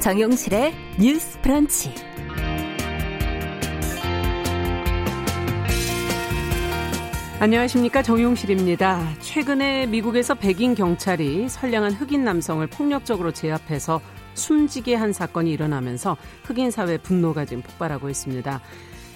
[0.00, 1.92] 정용실의 뉴스 프런치.
[7.38, 9.14] 안녕하십니까 정용실입니다.
[9.20, 14.00] 최근에 미국에서 백인 경찰이 선량한 흑인 남성을 폭력적으로 제압해서
[14.32, 18.60] 숨지게 한 사건이 일어나면서 흑인 사회 분노가 지금 폭발하고 있습니다.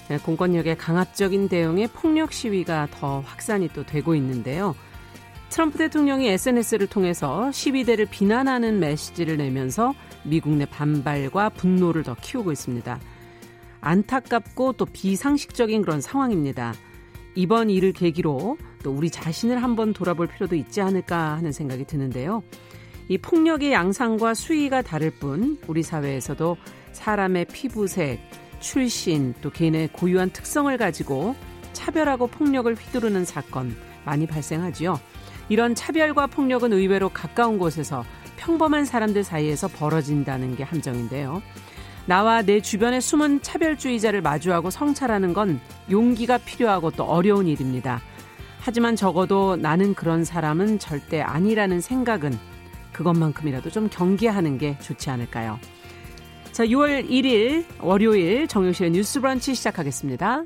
[0.09, 4.75] 네, 공권력의 강압적인 대응에 폭력 시위가 더 확산이 또 되고 있는데요.
[5.51, 9.95] 트럼프 대통령이 SNS를 통해서 시위대를 비난하는 메시지를 내면서
[10.25, 12.99] 미국 내 반발과 분노를 더 키우고 있습니다.
[13.81, 16.75] 안타깝고 또 비상식적인 그런 상황입니다.
[17.35, 22.43] 이번 일을 계기로 또 우리 자신을 한번 돌아볼 필요도 있지 않을까 하는 생각이 드는데요.
[23.09, 26.57] 이 폭력의 양상과 수위가 다를 뿐 우리 사회에서도
[26.93, 28.21] 사람의 피부색,
[28.61, 31.35] 출신 또 개인의 고유한 특성을 가지고
[31.75, 33.77] 차별하고 폭력을 휘두르는 사건
[34.07, 34.99] 많이 발생하지요.
[35.49, 38.05] 이런 차별과 폭력은 의외로 가까운 곳에서
[38.37, 41.43] 평범한 사람들 사이에서 벌어진다는 게 함정인데요.
[42.07, 48.01] 나와 내 주변의 숨은 차별주의자를 마주하고 성찰하는 건 용기가 필요하고 또 어려운 일입니다.
[48.61, 52.39] 하지만 적어도 나는 그런 사람은 절대 아니라는 생각은
[52.93, 55.59] 그것만큼이라도 좀 경계하는 게 좋지 않을까요?
[56.53, 60.45] 자, 6월 1일 월요일 정용실의 뉴스 브런치 시작하겠습니다.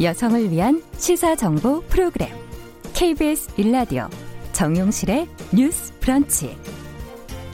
[0.00, 2.28] 여성을 위한 시사 정보 프로그램
[2.94, 4.06] KBS 일라디오
[4.52, 6.56] 정용실의 뉴스 브런치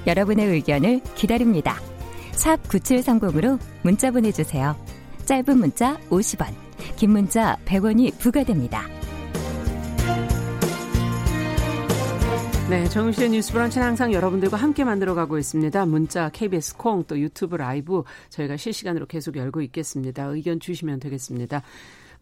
[0.07, 1.81] 여러분의 의견을 기다립니다.
[2.33, 4.77] 샵 9730으로 문자 보내 주세요.
[5.25, 6.53] 짧은 문자 50원,
[6.97, 8.83] 긴 문자 100원이 부과됩니다.
[12.69, 15.87] 네, 정우실의 뉴스 브런치는 항상 여러분들과 함께 만들어가고 있습니다.
[15.87, 20.25] 문자, KBS 콩, 또 유튜브 라이브 저희가 실시간으로 계속 열고 있겠습니다.
[20.25, 21.63] 의견 주시면 되겠습니다.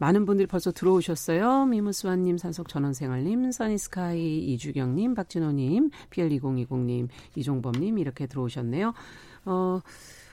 [0.03, 1.67] 많은 분들이 벌써 들어오셨어요.
[1.67, 8.95] 미무스완님, 산속 전원생활님, 써니스카이 이주경님, 박진호님, PL2020님, 이종범님 이렇게 들어오셨네요.
[9.45, 9.81] 어,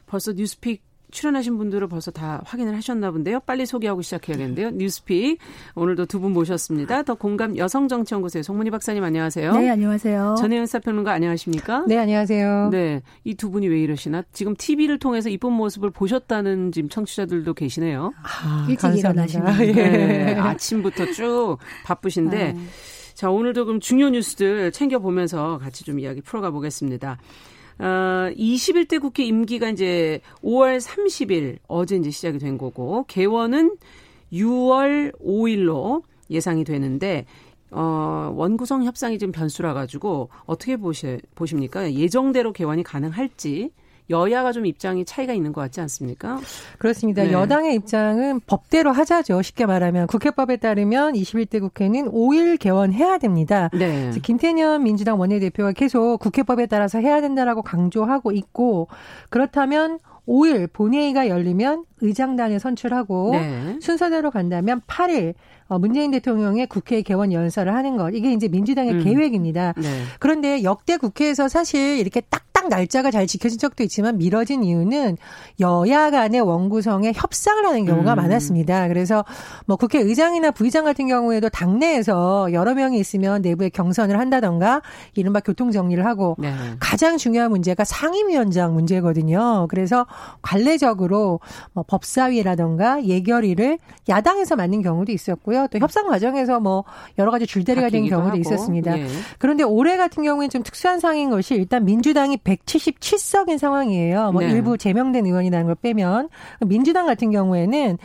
[0.07, 3.39] 벌써 뉴스픽 출연하신 분들은 벌써 다 확인을 하셨나 본데요.
[3.41, 4.71] 빨리 소개하고 시작해야겠는데요.
[4.71, 5.39] 뉴스픽
[5.75, 7.03] 오늘도 두 분 모셨습니다.
[7.03, 9.53] 더 공감 여성정치연구소의 송문희 박사님 안녕하세요.
[9.53, 10.35] 네, 안녕하세요.
[10.37, 11.85] 전혜연 사평론가 안녕하십니까?
[11.87, 12.69] 네, 안녕하세요.
[12.71, 14.21] 네, 이 두 분이 왜 이러시나?
[14.33, 18.11] 지금 TV를 통해서 이쁜 모습을 보셨다는 지금 청취자들도 계시네요.
[18.21, 19.71] 아, 일찍 일어나시면 예.
[19.73, 22.61] 네, 아침부터 쭉 바쁘신데 아.
[23.13, 27.17] 자 오늘도 그럼 중요 뉴스들 챙겨 보면서 같이 좀 이야기 풀어가 보겠습니다.
[27.79, 33.77] 어, 21대 국회 임기가 이제 5월 30일 어제 이제 시작이 된 거고 개원은
[34.33, 37.25] 6월 5일로 예상이 되는데
[37.71, 41.93] 어, 원구성 협상이 좀 변수라 가지고 어떻게 보시, 보십니까?
[41.93, 43.71] 예정대로 개원이 가능할지
[44.09, 46.39] 여야가 좀 입장이 차이가 있는 것 같지 않습니까?
[46.77, 47.23] 그렇습니다.
[47.23, 47.31] 네.
[47.31, 49.41] 여당의 입장은 법대로 하자죠.
[49.41, 53.69] 쉽게 말하면 국회법에 따르면 21대 국회는 5일 개원해야 됩니다.
[53.73, 54.11] 네.
[54.23, 58.87] 김태년 민주당 원내대표가 계속 국회법에 따라서 해야 된다라고 강조하고 있고
[59.29, 63.77] 그렇다면 5일 본회의가 열리면 의장단을 선출하고 네.
[63.81, 65.33] 순서대로 간다면 8일
[65.67, 69.03] 어, 문재인 대통령의 국회 개원 연설을 하는 것 이게 이제 민주당의 음.
[69.03, 69.73] 계획입니다.
[69.77, 70.03] 네.
[70.19, 75.15] 그런데 역대 국회에서 사실 이렇게 딱 딱 날짜가 잘 지켜진 적도 있지만 미뤄진 이유는
[75.61, 78.17] 여야 간의 원구성에 협상을 하는 경우가 음.
[78.17, 78.89] 많았습니다.
[78.89, 79.23] 그래서
[79.65, 84.81] 뭐 국회의장이나 부의장 같은 경우에도 당내에서 여러 명이 있으면 내부에 경선을 한다던가
[85.15, 86.53] 이른바 교통 정리를 하고 네.
[86.81, 89.67] 가장 중요한 문제가 상임위원장 문제거든요.
[89.69, 90.05] 그래서
[90.41, 91.39] 관례적으로
[91.71, 93.77] 뭐 법사위라던가 예결위를
[94.09, 95.67] 야당에서 맡는 경우도 있었고요.
[95.71, 96.83] 또 협상 과정에서 뭐
[97.17, 98.37] 여러 가지 줄다리가 된 경우도 하고.
[98.37, 98.99] 있었습니다.
[98.99, 99.07] 예.
[99.37, 104.31] 그런데 올해 같은 경우에는 좀 특수한 상황인 것이 일단 민주당이 177석인 상황이에요.
[104.31, 104.49] 뭐 네.
[104.49, 106.29] 일부 제명된 의원이라는 걸 빼면
[106.65, 107.97] 민주당 같은 경우에는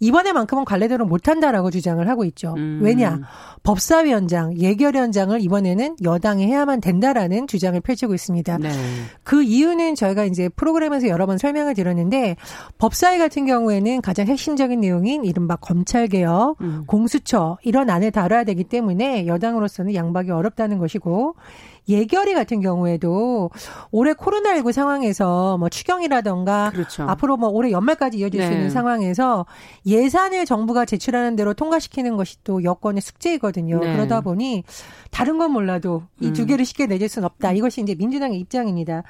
[0.00, 2.54] 이번에만큼은 관례대로 못한다라고 주장을 하고 있죠.
[2.56, 2.80] 음.
[2.82, 3.20] 왜냐?
[3.62, 8.58] 법사위원장, 예결위원장을 이번에는 여당이 해야만 된다라는 주장을 펼치고 있습니다.
[8.58, 8.70] 네.
[9.22, 12.36] 그 이유는 저희가 이제 프로그램에서 여러 번 설명을 드렸는데
[12.78, 16.84] 법사위 같은 경우에는 가장 핵심적인 내용인 이른바 검찰 개혁, 음.
[16.86, 21.34] 공수처 이런 안을 다뤄야 되기 때문에 여당으로서는 양박이 어렵다는 것이고
[21.88, 23.50] 예결위 같은 경우에도
[23.90, 27.04] 올해 코로나19 상황에서 뭐 추경이라던가 그렇죠.
[27.04, 28.46] 앞으로 뭐 올해 연말까지 이어질 네.
[28.46, 29.46] 수 있는 상황에서
[29.86, 33.80] 예산을 정부가 제출하는 대로 통과시키는 것이 또 여권의 숙제이거든요.
[33.80, 33.92] 네.
[33.92, 34.64] 그러다 보니
[35.10, 36.46] 다른 건 몰라도 이두 음.
[36.46, 37.52] 개를 쉽게 내줄 수는 없다.
[37.52, 39.02] 이것이 이제 민주당의 입장입니다.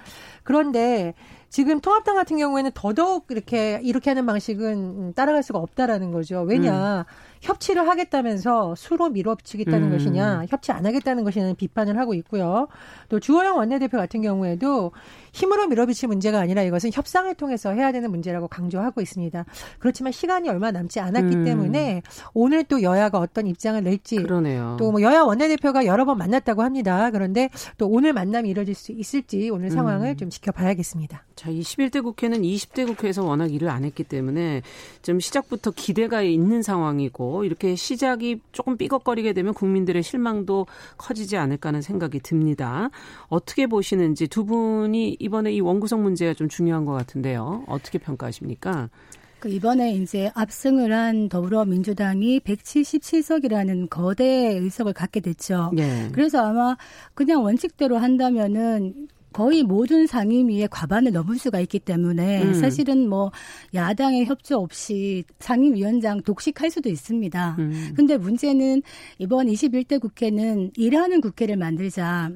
[0.43, 1.15] 그런데
[1.51, 6.43] 지금 통합당 같은 경우에는 더더욱 이렇게 이렇게 하는 방식은 따라갈 수가 없다라는 거죠.
[6.43, 7.01] 왜냐?
[7.01, 7.05] 음.
[7.41, 9.93] 협치를 하겠다면서 수로 밀어붙이겠다는 음.
[9.93, 12.69] 것이냐, 협치 안 하겠다는 것이냐는 비판을 하고 있고요.
[13.09, 14.93] 또 주호영 원내대표 같은 경우에도
[15.33, 19.45] 힘으로 밀어붙일 문제가 아니라 이것은 협상을 통해서 해야 되는 문제라고 강조하고 있습니다.
[19.79, 21.45] 그렇지만 시간이 얼마 남지 않았기 음.
[21.45, 22.03] 때문에
[22.35, 24.77] 오늘 또 여야가 어떤 입장을 낼지 그러네요.
[24.79, 27.11] 또 뭐 여야 원내대표가 여러 번 만났다고 합니다.
[27.13, 27.49] 그런데
[27.79, 30.17] 또 오늘 만남이 이뤄질 수 있을지 오늘 상황을 음.
[30.17, 31.25] 좀 지켜봐야겠습니다.
[31.41, 34.61] 자, 21대 국회는 20대 국회에서 워낙 일을 안 했기 때문에
[35.01, 40.67] 좀 시작부터 기대가 있는 상황이고 이렇게 시작이 조금 삐걱거리게 되면 국민들의 실망도
[40.99, 42.91] 커지지 않을까 하는 생각이 듭니다.
[43.29, 47.65] 어떻게 보시는지 두 분이 이번에 이 원구성 문제가 좀 중요한 것 같은데요.
[47.69, 48.91] 어떻게 평가하십니까?
[49.39, 55.71] 그 이번에 이제 압승을 한 더불어민주당이 177석이라는 거대 의석을 갖게 됐죠.
[55.73, 56.11] 네.
[56.13, 56.77] 그래서 아마
[57.15, 62.55] 그냥 원칙대로 한다면은 거의 모든 상임위의 과반을 넘을 수가 있기 때문에 음.
[62.55, 63.31] 사실은 뭐
[63.75, 67.57] 야당의 협조 없이 상임위원장 독식할 수도 있습니다.
[67.59, 67.93] 음.
[67.95, 68.83] 근데 문제는
[69.19, 72.31] 이번 21대 국회는 일하는 국회를 만들자.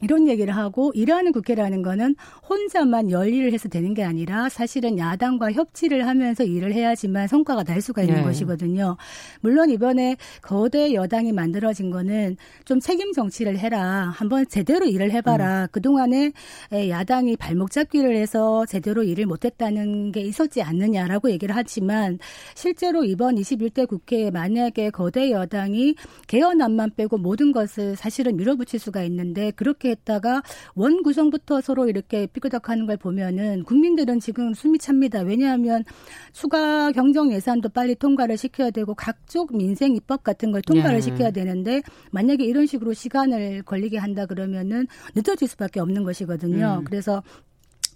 [0.00, 2.16] 이런 얘기를 하고 일하는 국회라는 거는
[2.48, 8.02] 혼자만 열일을 해서 되는 게 아니라 사실은 야당과 협치를 하면서 일을 해야지만 성과가 날 수가
[8.02, 8.22] 있는 네.
[8.22, 8.96] 것이거든요.
[9.40, 14.12] 물론 이번에 거대 여당이 만들어진 거는 좀 책임 정치를 해라.
[14.14, 15.62] 한번 제대로 일을 해봐라.
[15.62, 15.68] 음.
[15.72, 16.32] 그동안에
[16.72, 22.18] 야당이 발목 잡기를 해서 제대로 일을 못했다는 게 있었지 않느냐라고 얘기를 하지만
[22.54, 25.94] 실제로 이번 21대 국회에 만약에 거대 여당이
[26.26, 30.42] 개헌안만 빼고 모든 것을 사실은 밀어붙일 수가 있는데 그렇게 이렇게 했다가
[30.74, 35.20] 원 구성부터 서로 이렇게 삐그덕하는 걸 보면은 국민들은 지금 숨이 찹니다.
[35.20, 35.84] 왜냐하면
[36.32, 41.00] 추가 경정 예산도 빨리 통과를 시켜야 되고 각종 민생 입법 같은 걸 통과를 예.
[41.00, 46.78] 시켜야 되는데 만약에 이런 식으로 시간을 걸리게 한다 그러면은 늦어질 수밖에 없는 것이거든요.
[46.80, 46.84] 음.
[46.84, 47.22] 그래서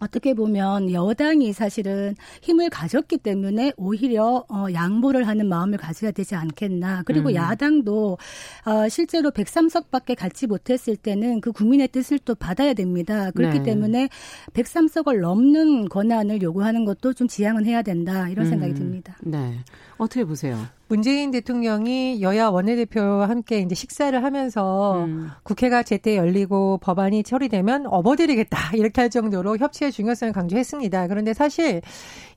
[0.01, 7.03] 어떻게 보면 여당이 사실은 힘을 가졌기 때문에 오히려 어, 양보를 하는 마음을 가져야 되지 않겠나.
[7.05, 7.35] 그리고 음.
[7.35, 8.19] 야당도
[8.67, 13.31] 어, 실제로 103석밖에 갖지 못했을 때는 그 국민의 뜻을 또 받아야 됩니다.
[13.31, 13.65] 그렇기 네.
[13.65, 14.09] 때문에
[14.55, 18.29] 103석을 넘는 권한을 요구하는 것도 좀 지양은 해야 된다.
[18.29, 18.77] 이런 생각이 음.
[18.77, 19.17] 듭니다.
[19.23, 19.59] 네.
[20.01, 20.57] 어떻게 보세요?
[20.89, 25.31] 문재인 대통령이 여야 원내대표와 함께 이제 식사를 하면서 음.
[25.43, 31.07] 국회가 제때 열리고 법안이 처리되면 업어드리겠다 이렇게 할 정도로 협치의 중요성을 강조했습니다.
[31.09, 31.83] 그런데 사실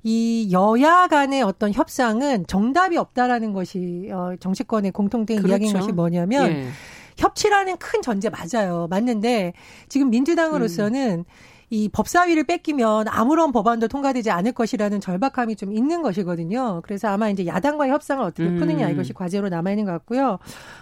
[0.03, 5.49] 이 여야 간의 어떤 협상은 정답이 없다라는 것이 어, 정치권의 공통된 그렇죠.
[5.49, 6.67] 이야기인 것이 뭐냐면 예.
[7.17, 8.87] 협치라는 큰 전제 맞아요.
[8.89, 9.53] 맞는데
[9.87, 11.52] 지금 민주당으로서는 음.
[11.69, 16.81] 이 법사위를 뺏기면 아무런 법안도 통과되지 않을 것이라는 절박함이 좀 있는 것이거든요.
[16.83, 18.57] 그래서 아마 이제 야당과의 협상을 어떻게 음.
[18.57, 20.39] 푸느냐 이것이 과제로 남아 있는 것 같고요.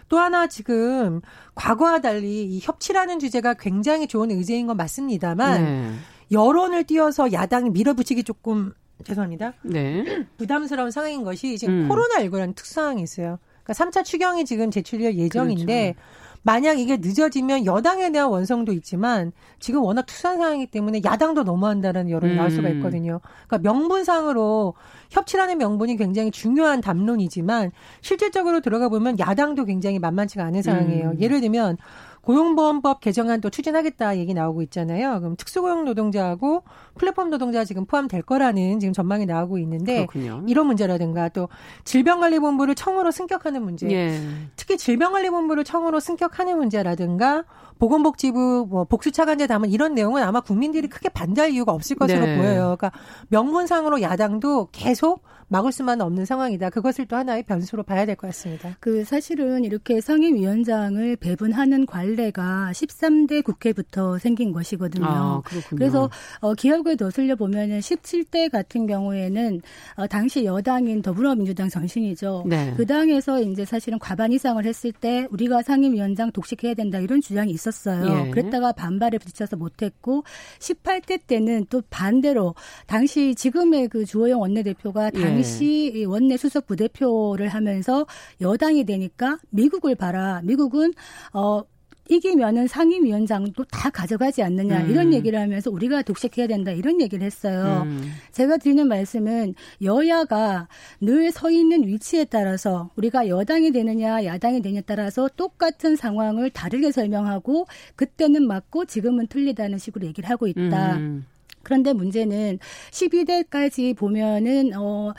[0.10, 1.22] 또 하나 지금
[1.56, 5.92] 과거와 달리 이 협치라는 주제가 굉장히 좋은 의제인 건 맞습니다만 네.
[6.31, 8.74] 여론을 띄워서 야당이 밀어붙이기 조금
[9.04, 9.54] 죄송합니다.
[9.63, 10.04] 네.
[10.38, 11.89] 부담스러운 상황인 것이 지금 음.
[11.89, 13.39] 코로나19라는 특수상황이 있어요.
[13.63, 16.00] 그러니까 3차 추경이 지금 제출될 예정인데 그렇죠.
[16.43, 22.35] 만약 이게 늦어지면 여당에 대한 원성도 있지만 지금 워낙 투산 상황이기 때문에 야당도 너무한다는 여론이
[22.35, 22.77] 나올 수가 음.
[22.77, 23.21] 있거든요.
[23.47, 24.73] 그러니까 명분상으로
[25.11, 27.71] 협치라는 명분이 굉장히 중요한 담론이지만
[28.01, 31.09] 실질적으로 들어가 보면 야당도 굉장히 만만치가 않은 상황이에요.
[31.11, 31.19] 음.
[31.19, 31.77] 예를 들면
[32.21, 35.19] 고용보험법 개정안도 추진하겠다 얘기 나오고 있잖아요.
[35.19, 36.63] 그럼 특수고용 노동자하고
[36.95, 40.44] 플랫폼 노동자 지금 포함될 거라는 지금 전망이 나오고 있는데 그렇군요.
[40.47, 41.50] 이런 문제라든가 또
[41.83, 44.19] 질병관리본부를 청으로 승격하는 문제, 예.
[44.56, 47.44] 특히 질병관리본부를 청으로 승격하는 문제라든가
[47.80, 52.37] 보건복지부 뭐 복수차관제 담은 이런 내용은 아마 국민들이 크게 반대할 이유가 없을 것으로 네.
[52.37, 52.75] 보여요.
[52.78, 52.92] 그러니까
[53.30, 56.69] 명분상으로 야당도 계속 막을 수만 없는 상황이다.
[56.69, 58.77] 그것을 또 하나의 변수로 봐야 될 것 같습니다.
[58.79, 65.05] 그 사실은 이렇게 상임위원장을 배분하는 관례가 13대 국회부터 생긴 것이거든요.
[65.05, 69.61] 아, 그래서 어, 기억을 더슬려 보면은 17대 같은 경우에는
[69.95, 72.45] 어, 당시 여당인 더불어민주당 정신이죠.
[72.47, 72.73] 네.
[72.77, 78.27] 그 당에서 이제 사실은 과반 이상을 했을 때 우리가 상임위원장 독식해야 된다 이런 주장이 있었어요.
[78.27, 78.29] 예.
[78.31, 80.23] 그랬다가 반발에 부딪혀서 못했고
[80.59, 82.55] 18대 때는 또 반대로
[82.87, 86.04] 당시 지금의 그 주호영 원내대표가 당 당시 예.
[86.06, 88.06] 원내 수석 부대표를 하면서
[88.40, 90.42] 여당이 되니까 미국을 봐라.
[90.44, 90.94] 미국은
[91.33, 91.64] 어
[92.10, 94.92] 이기면은 상임위원장도 다 가져가지 않느냐 음.
[94.92, 97.83] 이런 얘기를 하면서 우리가 독식해야 된다 이런 얘기를 했어요.
[97.86, 98.12] 음.
[98.31, 100.68] 제가 드리는 말씀은 여야가
[101.00, 107.66] 늘 서 있는 위치에 따라서 우리가 여당이 되느냐 야당이 되느냐에 따라서 똑같은 상황을 다르게 설명하고
[107.95, 110.98] 그때는 맞고 지금은 틀리다는 식으로 얘기를 하고 있다.
[110.98, 111.26] 음.
[111.63, 112.59] 그런데 문제는
[112.91, 115.13] 12대까지 보면은 어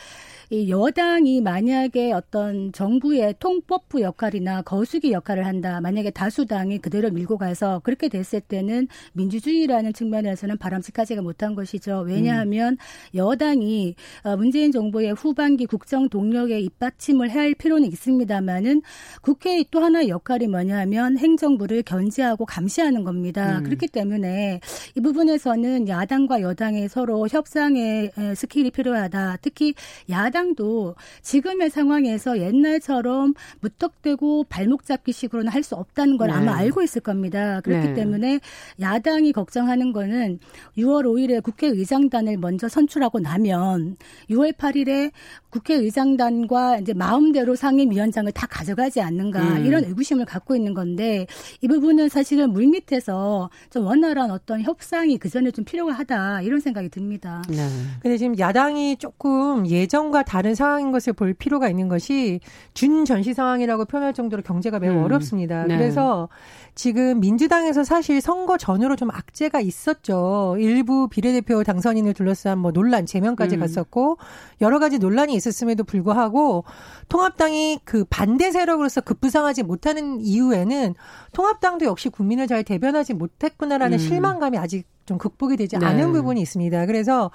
[0.52, 5.80] 이 여당이 만약에 어떤 정부의 통법부 역할이나 거수기 역할을 한다.
[5.80, 12.04] 만약에 다수당이 그대로 밀고 가서 그렇게 됐을 때는 민주주의라는 측면에서는 바람직하지가 못한 것이죠.
[12.06, 12.76] 왜냐하면 음.
[13.14, 13.94] 여당이
[14.24, 18.82] 어, 문재인 정부의 후반기 국정 동력의 뒷받침을 해야 할 필요는 있습니다만은
[19.22, 23.60] 국회의 또 하나의 역할이 뭐냐면 행정부를 견제하고 감시하는 겁니다.
[23.60, 23.64] 음.
[23.64, 24.60] 그렇기 때문에
[24.96, 29.38] 이 부분에서는 야당과 여당의 서로 협상의 스킬이 필요하다.
[29.42, 29.74] 특히
[30.08, 36.34] 야당도 지금의 상황에서 옛날처럼 무턱대고 발목 잡기식으로는 할 수 없다는 걸 네.
[36.34, 37.60] 아마 알고 있을 겁니다.
[37.60, 37.94] 그렇기 네.
[37.94, 38.40] 때문에
[38.80, 40.40] 야당이 걱정하는 거는
[40.76, 43.96] 6월 5일에 국회의장단을 먼저 선출하고 나면
[44.28, 45.12] 6월 8일에
[45.52, 49.66] 국회의장단과 이제 마음대로 상임위원장을 다 가져가지 않는가 음.
[49.66, 51.26] 이런 의구심을 갖고 있는 건데
[51.60, 57.42] 이 부분은 사실은 물밑에서 좀 원활한 어떤 협상이 그 전에 좀 필요하다 이런 생각이 듭니다.
[57.48, 57.68] 네.
[58.00, 62.40] 근데 지금 야당이 조금 예전과 다른 상황인 것을 볼 필요가 있는 것이
[62.72, 65.04] 준 전시 상황이라고 표현할 정도로 경제가 매우 음.
[65.04, 65.66] 어렵습니다.
[65.66, 65.76] 네.
[65.76, 66.28] 그래서
[66.74, 70.56] 지금 민주당에서 사실 선거 전으로 좀 악재가 있었죠.
[70.58, 73.60] 일부 비례대표 당선인을 둘러싼 뭐 논란, 제명까지 음.
[73.60, 74.16] 갔었고
[74.62, 76.64] 여러 가지 논란이 있었음에도 불구하고
[77.08, 80.94] 통합당이 그 반대 세력으로서 급부상하지 못하는 이유에는
[81.32, 83.98] 통합당도 역시 국민을 잘 대변하지 못했구나라는 음.
[83.98, 85.86] 실망감이 아직 좀 극복이 되지 네.
[85.86, 86.86] 않은 부분이 있습니다.
[86.86, 87.30] 그래서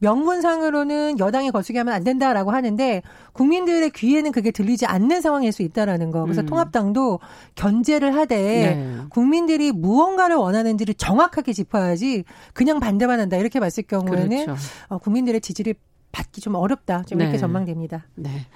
[0.00, 3.02] 명분상으로는 여당이 거수게 하면 안 된다라고 하는데
[3.32, 6.22] 국민들의 귀에는 그게 들리지 않는 상황일 수 있다라는 거.
[6.22, 6.46] 그래서 음.
[6.46, 7.20] 통합당도
[7.54, 8.96] 견제를 하되 네.
[9.10, 14.60] 국민들이 무언가를 원하는지를 정확하게 짚어야지 그냥 반대만 한다 이렇게 봤을 경우에는 그렇죠.
[14.88, 15.74] 어, 국민들의 지지를
[16.12, 17.02] 받기 좀 어렵다.
[17.02, 17.38] 좀 이렇게 네.
[17.38, 18.06] 전망됩니다.
[18.14, 18.46] 네.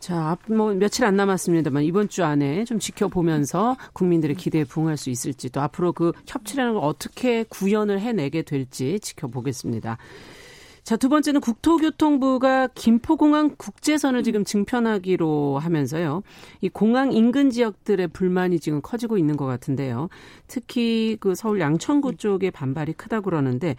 [0.00, 5.50] 자, 뭐 며칠 안 남았습니다만 이번 주 안에 좀 지켜보면서 국민들의 기대에 부응할 수 있을지
[5.50, 9.98] 또 앞으로 그 협치라는 걸 어떻게 구현을 해내게 될지 지켜보겠습니다.
[10.84, 16.22] 자, 두 번째는 국토교통부가 김포공항 국제선을 지금 증편하기로 하면서요.
[16.62, 20.08] 이 공항 인근 지역들의 불만이 지금 커지고 있는 것 같은데요.
[20.46, 23.76] 특히 그 서울 양천구 쪽에 반발이 크다고 그러는데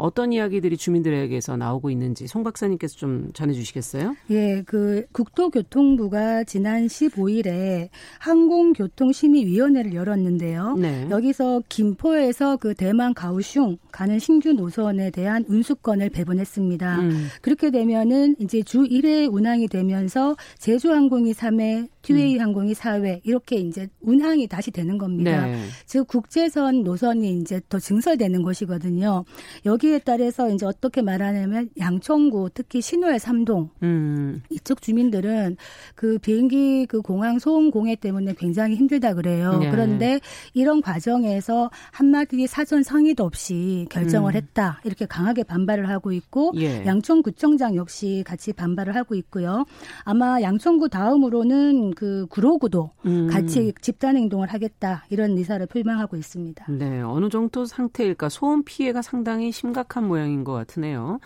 [0.00, 4.16] 어떤 이야기들이 주민들에게서 나오고 있는지 송 박사님께서 좀 전해주시겠어요?
[4.30, 10.76] 예, 그 국토교통부가 지난 15일에 항공교통심의위원회를 열었는데요.
[10.78, 11.06] 네.
[11.10, 17.00] 여기서 김포에서 그 대만 가우슝 가는 신규 노선에 대한 운수권을 배분했습니다.
[17.00, 17.28] 음.
[17.42, 22.40] 그렇게 되면은 이제 주 1회 운항이 되면서 제주항공이 3회, 튜웨이 음.
[22.40, 25.46] 항공이 4회 이렇게 이제 운항이 다시 되는 겁니다.
[25.46, 25.64] 네.
[25.86, 29.24] 즉 국제선 노선이 이제 더 증설되는 것이거든요.
[29.66, 34.42] 여기에 따라서 이제 어떻게 말하냐면 양천구 특히 신월 삼동 음.
[34.50, 35.56] 이쪽 주민들은
[35.94, 39.58] 그 비행기 그 공항 소음 공해 때문에 굉장히 힘들다 그래요.
[39.58, 39.70] 네.
[39.70, 40.20] 그런데
[40.54, 44.36] 이런 과정에서 한마디 사전 상의도 없이 결정을 음.
[44.36, 46.84] 했다 이렇게 강하게 반발을 하고 있고 예.
[46.86, 49.66] 양천구청장 역시 같이 반발을 하고 있고요.
[50.04, 53.28] 아마 양천구 다음으로는 그 구로구도 음.
[53.28, 56.66] 같이 집단 행동을 하겠다 이런 의사를 표명하고 있습니다.
[56.70, 58.28] 네, 어느 정도 상태일까?
[58.28, 61.20] 소음 피해가 상당히 심각한 모양인 것 같으네요.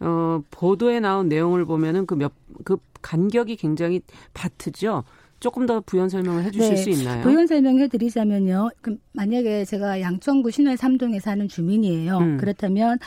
[0.00, 2.32] 어, 보도에 나온 내용을 보면은 그 몇,
[2.64, 4.00] 그 간격이 굉장히
[4.34, 5.04] 바트죠.
[5.40, 7.22] 조금 더 부연 설명을 해주실 네, 수 있나요?
[7.22, 8.68] 부연 설명해 드리자면요.
[8.82, 12.18] 그 만약에 제가 양천구 신월 삼동에 사는 주민이에요.
[12.18, 12.36] 음.
[12.36, 12.98] 그렇다면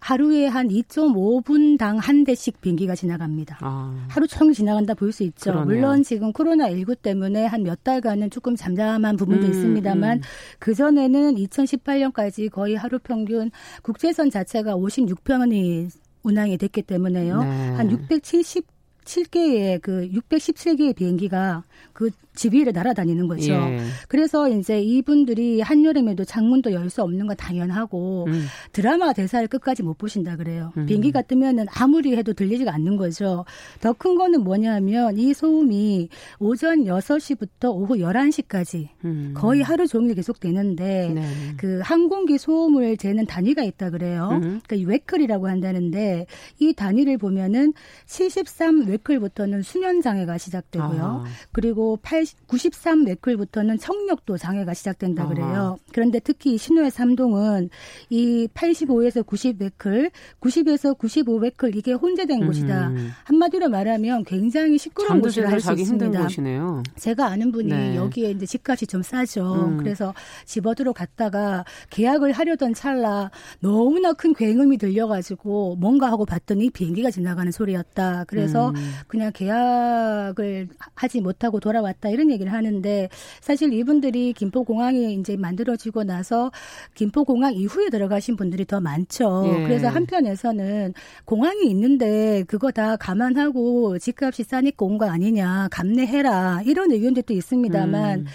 [0.00, 3.58] 하루에 한 2.5분당 한 대씩 비행기가 지나갑니다.
[3.60, 4.06] 아.
[4.08, 5.52] 하루 종일 지나간다 볼 수 있죠.
[5.52, 5.64] 그러네요.
[5.80, 10.22] 물론 지금 코로나19 때문에 한 몇 달간은 조금 잠잠한 부분도 음, 있습니다만 음.
[10.60, 13.50] 그전에는 2018년까지 거의 하루 평균
[13.82, 15.90] 국제선 자체가 56편이
[16.22, 17.40] 운항이 됐기 때문에요.
[17.42, 17.46] 네.
[17.70, 18.64] 한 670,
[19.08, 23.52] 7개의 그 617개의 비행기가 그 지위를 날아다니는 거죠.
[23.52, 23.80] 예.
[24.06, 28.46] 그래서 이제 이분들이 한여름에도 창문도 열 수 없는 건 당연하고 음.
[28.72, 30.72] 드라마 대사를 끝까지 못 보신다 그래요.
[30.78, 30.86] 음.
[30.86, 33.44] 비행기가 뜨면은 아무리 해도 들리지가 않는 거죠.
[33.80, 39.34] 더 큰 거는 뭐냐면 이 소음이 오전 6시부터 오후 11시까지 음.
[39.36, 41.22] 거의 하루 종일 계속 되는데 네.
[41.58, 44.28] 그 항공기 소음을 재는 단위가 있다 그래요.
[44.32, 44.60] 음.
[44.66, 46.26] 그러니까 웨클이라고 한다는데
[46.60, 47.72] 이 단위를 보면은
[48.06, 51.02] 73 웨클 부터는 수면 장애가 시작되고요.
[51.02, 51.24] 아.
[51.52, 55.78] 그리고 8 93 맥클부터는 청력도 장애가 시작된다 그래요.
[55.78, 55.84] 아.
[55.92, 57.70] 그런데 특히 신호의 3동은
[58.10, 62.46] 이 85에서 90 맥클, 90에서 95 맥클 이게 혼재된 음.
[62.46, 62.92] 곳이다.
[63.24, 66.22] 한마디로 말하면 굉장히 시끄러운 곳이라 할 수 있습니다.
[66.22, 66.82] 곳이네요.
[66.96, 67.96] 제가 아는 분이 네.
[67.96, 69.66] 여기에 이제 집값이 좀 싸죠.
[69.66, 69.76] 음.
[69.78, 70.14] 그래서
[70.44, 78.24] 집어들어 갔다가 계약을 하려던 찰나 너무나 큰 굉음이 들려가지고 뭔가 하고 봤더니 비행기가 지나가는 소리였다.
[78.28, 78.74] 그래서 음.
[79.06, 83.08] 그냥 계약을 하지 못하고 돌아왔다 이런 얘기를 하는데
[83.40, 86.50] 사실 이분들이 김포공항이 이제 만들어지고 나서
[86.94, 89.44] 김포공항 이후에 들어가신 분들이 더 많죠.
[89.46, 89.62] 예.
[89.64, 97.22] 그래서 한편에서는 공항이 있는데 그거 다 감안하고 집값이 싸니까 온 거 아니냐 감내해라 이런 의견도
[97.32, 98.26] 있습니다만 음.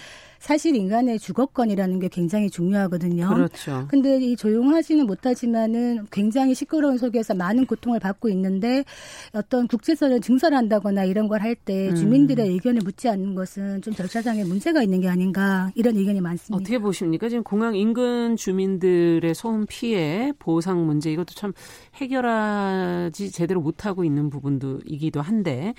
[0.44, 3.28] 사실 인간의 주거권이라는 게 굉장히 중요하거든요.
[3.28, 3.86] 그렇죠.
[3.88, 8.84] 근데 이 조용하지는 못하지만은 굉장히 시끄러운 속에서 많은 고통을 받고 있는데
[9.32, 11.94] 어떤 국제선을 증설한다거나 이런 걸 할때 음.
[11.94, 12.52] 주민들의 음.
[12.52, 16.60] 의견을 묻지 않는 것은 좀 절차상의 문제가 있는 게 아닌가 이런 의견이 많습니다.
[16.60, 17.30] 어떻게 보십니까?
[17.30, 21.54] 지금 공항 인근 주민들의 소음 피해 보상 문제 이것도 참
[21.94, 25.72] 해결하지 제대로 못하고 있는 부분도 이기도 한데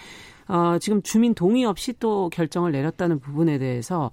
[0.48, 4.10] 어, 지금 주민 동의 없이 또 결정을 내렸다는 부분에 대해서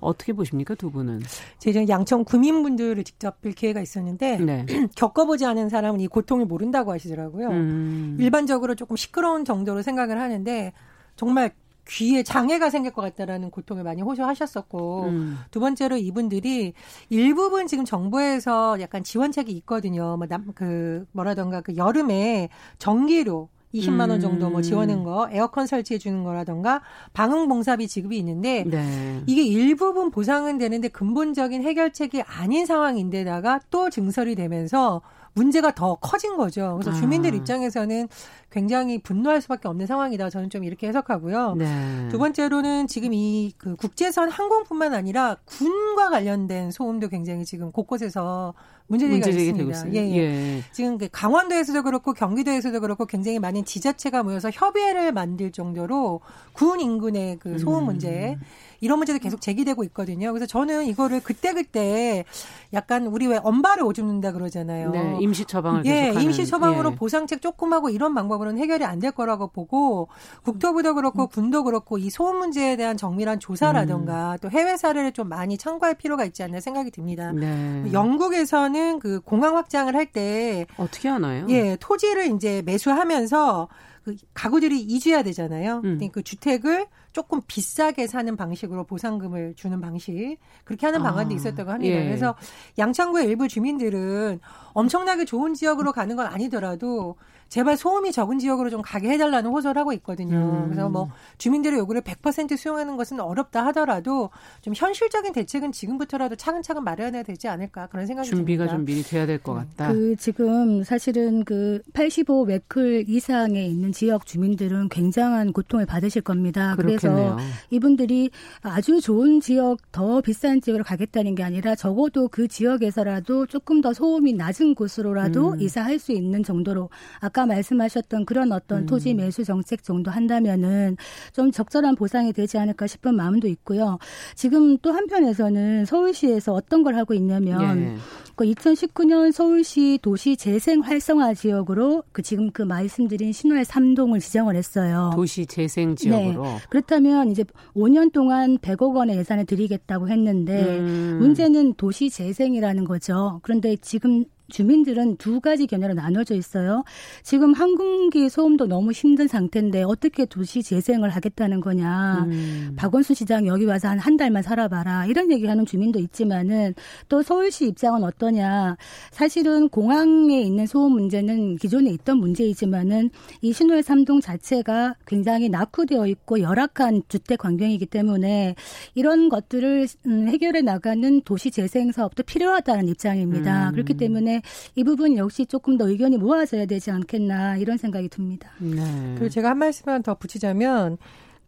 [0.00, 1.20] 어떻게 보십니까 두 분은?
[1.58, 4.66] 제가 양천 구민분들을 직접 뵐 기회가 있었는데 네.
[4.96, 7.48] 겪어보지 않은 사람은 이 고통을 모른다고 하시더라고요.
[7.48, 8.16] 음.
[8.20, 10.72] 일반적으로 조금 시끄러운 정도로 생각을 하는데
[11.16, 11.52] 정말
[11.88, 15.38] 귀에 장애가 생길 것 같다라는 고통을 많이 호소하셨었고 음.
[15.50, 16.74] 두 번째로 이분들이
[17.08, 20.16] 일부분 지금 정부에서 약간 지원책이 있거든요.
[20.18, 26.80] 뭐남그 뭐라던가 그 여름에 전기료 20만 원 정도 뭐 지원한 거, 에어컨 설치해 주는 거라던가
[27.12, 29.22] 방응 봉사비 지급이 있는데 네.
[29.26, 35.02] 이게 일부분 보상은 되는데 근본적인 해결책이 아닌 상황인데다가 또 증설이 되면서
[35.34, 36.80] 문제가 더 커진 거죠.
[36.80, 37.36] 그래서 주민들 아.
[37.36, 38.08] 입장에서는
[38.50, 40.30] 굉장히 분노할 수밖에 없는 상황이다.
[40.30, 41.54] 저는 좀 이렇게 해석하고요.
[41.54, 42.08] 네.
[42.10, 48.54] 두 번째로는 지금 이 그 국제선 항공뿐만 아니라 군과 관련된 소음도 굉장히 지금 곳곳에서
[48.88, 49.94] 문제제기가 있습니다.
[49.94, 50.16] 예, 예.
[50.18, 50.62] 예.
[50.72, 56.20] 지금 그 강원도에서도 그렇고 경기도에서도 그렇고 굉장히 많은 지자체가 모여서 협의회를 만들 정도로
[56.52, 58.40] 군 인근의 그 소음 문제 음.
[58.80, 60.32] 이런 문제도 계속 제기되고 있거든요.
[60.32, 62.24] 그래서 저는 이거를 그때그때
[62.72, 64.90] 약간 우리 왜 엄발을 오줌는다 그러잖아요.
[64.90, 66.94] 네, 임시 처방을 예, 임시 처방으로 예.
[66.94, 70.08] 보상책 조금 하고 이런 방법으로는 해결이 안 될 거라고 보고
[70.42, 71.28] 국토부도 그렇고 음.
[71.28, 74.38] 군도 그렇고 이 소음 문제에 대한 정밀한 조사라든가 음.
[74.40, 77.30] 또 해외 사례를 좀 많이 참고할 필요가 있지 않나 생각이 듭니다.
[77.32, 77.84] 네.
[77.92, 81.46] 영국에서는 그 공항 확장을 할 때 어떻게 하나요?
[81.50, 83.68] 예, 토지를 이제 매수하면서
[84.04, 85.82] 그 가구들이 이주해야 되잖아요.
[85.84, 86.00] 음.
[86.10, 91.94] 그 주택을 조금 비싸게 사는 방식으로 보상금을 주는 방식 그렇게 하는 방안도 아, 있었다고 합니다.
[91.94, 92.04] 예.
[92.04, 92.34] 그래서
[92.78, 94.40] 양천구의 일부 주민들은
[94.72, 97.16] 엄청나게 좋은 지역으로 가는 건 아니더라도
[97.48, 100.36] 제발 소음이 적은 지역으로 좀 가게 해달라는 호소를 하고 있거든요.
[100.36, 100.64] 음.
[100.68, 107.22] 그래서 뭐 주민들의 요구를 100% 수용하는 것은 어렵다 하더라도 좀 현실적인 대책은 지금부터라도 차근차근 마련해야
[107.22, 108.76] 되지 않을까 그런 생각이 준비가 듭니다.
[108.76, 109.92] 좀 미리 돼야 될 것 같다.
[109.92, 116.74] 그 지금 사실은 그 85 웨클 이상에 있는 지역 주민들은 굉장한 고통을 받으실 겁니다.
[116.76, 117.36] 그렇겠네요.
[117.36, 118.30] 그래서 이분들이
[118.62, 124.32] 아주 좋은 지역 더 비싼 지역으로 가겠다는 게 아니라 적어도 그 지역에서라도 조금 더 소음이
[124.34, 125.60] 낮은 곳으로라도 음.
[125.60, 128.86] 이사할 수 있는 정도로 아까 아까 말씀하셨던 그런 어떤 음.
[128.86, 130.96] 토지 매수 정책 정도 한다면은
[131.32, 133.98] 좀 적절한 보상이 되지 않을까 싶은 마음도 있고요.
[134.34, 137.96] 지금 또 한편에서는 서울시에서 어떤 걸 하고 있냐면 예.
[138.34, 145.12] 그 2019년 서울시 도시 재생 활성화 지역으로 그 지금 그 말씀드린 신월 3동을 지정을 했어요.
[145.14, 146.42] 도시 재생 지역으로.
[146.42, 146.58] 네.
[146.70, 147.44] 그렇다면 이제
[147.76, 151.18] 5년 동안 100억 원의 예산을 드리겠다고 했는데 음.
[151.20, 153.38] 문제는 도시 재생이라는 거죠.
[153.44, 156.82] 그런데 지금 주민들은 두 가지 견해로 나눠져 있어요.
[157.22, 162.26] 지금 항공기 소음도 너무 힘든 상태인데 어떻게 도시 재생을 하겠다는 거냐.
[162.28, 162.74] 음.
[162.76, 165.04] 박원순 시장 여기 와서 한 한 달만 살아봐라.
[165.04, 166.74] 이런 얘기하는 주민도 있지만은
[167.10, 168.78] 또 서울시 입장은 어떠냐.
[169.10, 173.10] 사실은 공항에 있는 소음 문제는 기존에 있던 문제이지만은
[173.42, 178.54] 이 신월 삼동 자체가 굉장히 낙후되어 있고 열악한 주택 환경이기 때문에
[178.94, 183.68] 이런 것들을 음, 해결해 나가는 도시 재생 사업도 필요하다는 입장입니다.
[183.68, 183.72] 음.
[183.74, 184.37] 그렇기 때문에
[184.74, 188.50] 이 부분 역시 조금 더 의견이 모아져야 되지 않겠나 이런 생각이 듭니다.
[188.58, 189.14] 네.
[189.16, 190.98] 그리고 제가 한 말씀만 더 붙이자면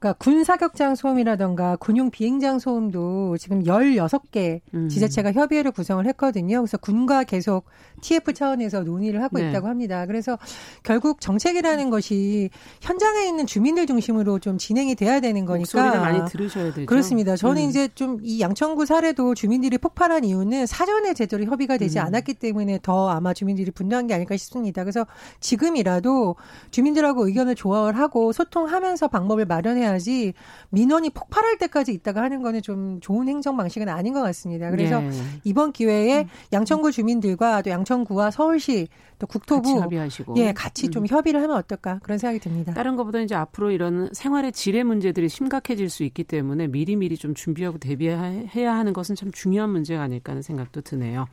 [0.01, 4.89] 그러니까 군 사격장 소음이라던가 군용 비행장 소음도 지금 16개 음.
[4.89, 6.61] 지자체가 협의회를 구성을 했거든요.
[6.61, 7.67] 그래서 군과 계속
[8.01, 9.51] TF 차원에서 논의를 하고 네.
[9.51, 10.07] 있다고 합니다.
[10.07, 10.39] 그래서
[10.83, 12.49] 결국 정책이라는 것이
[12.81, 16.87] 현장에 있는 주민들 중심으로 좀 진행이 돼야 되는 거니까 소리를 많이 들으셔야 되죠.
[16.87, 17.37] 그렇습니다.
[17.37, 17.69] 저는 음.
[17.69, 22.05] 이제 좀 이 양천구 사례도 주민들이 폭발한 이유는 사전에 제대로 협의가 되지 음.
[22.07, 24.85] 않았기 때문에 더 아마 주민들이 분노한 게 아닐까 싶습니다.
[24.85, 25.07] 그래서
[25.41, 26.37] 지금이라도
[26.71, 30.33] 주민들하고 의견을 조화를 하고 소통하면서 방법을 마련해야 해야지
[30.71, 34.71] 민원이 폭발할 때까지 있다가 하는 거는 좀 좋은 행정 방식은 아닌 것 같습니다.
[34.71, 35.11] 그래서 네.
[35.45, 36.29] 이번 기회에 음.
[36.53, 41.07] 양천구 주민들과 또 양천구와 서울시 또 국토부 같이 협의하시고 예 같이 좀 음.
[41.09, 42.73] 협의를 하면 어떨까 그런 생각이 듭니다.
[42.73, 47.35] 다른 것보다 이제 앞으로 이런 생활의 질의 문제들이 심각해질 수 있기 때문에 미리 미리 좀
[47.35, 51.27] 준비하고 대비해야 하는 것은 참 중요한 문제가 아닐까 하는 생각도 드네요.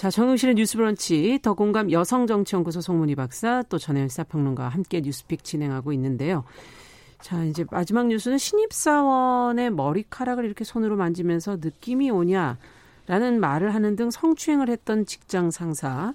[0.00, 5.92] 자, 정용실의 뉴스 브런치, 더 공감 여성정치연구소 송문희 박사, 또 전혜연 시사평론가와 함께 뉴스픽 진행하고
[5.92, 6.44] 있는데요.
[7.20, 12.58] 자, 이제 마지막 뉴스는 신입사원의 머리카락을 이렇게 손으로 만지면서 느낌이 오냐,
[13.06, 16.14] 라는 말을 하는 등 성추행을 했던 직장 상사.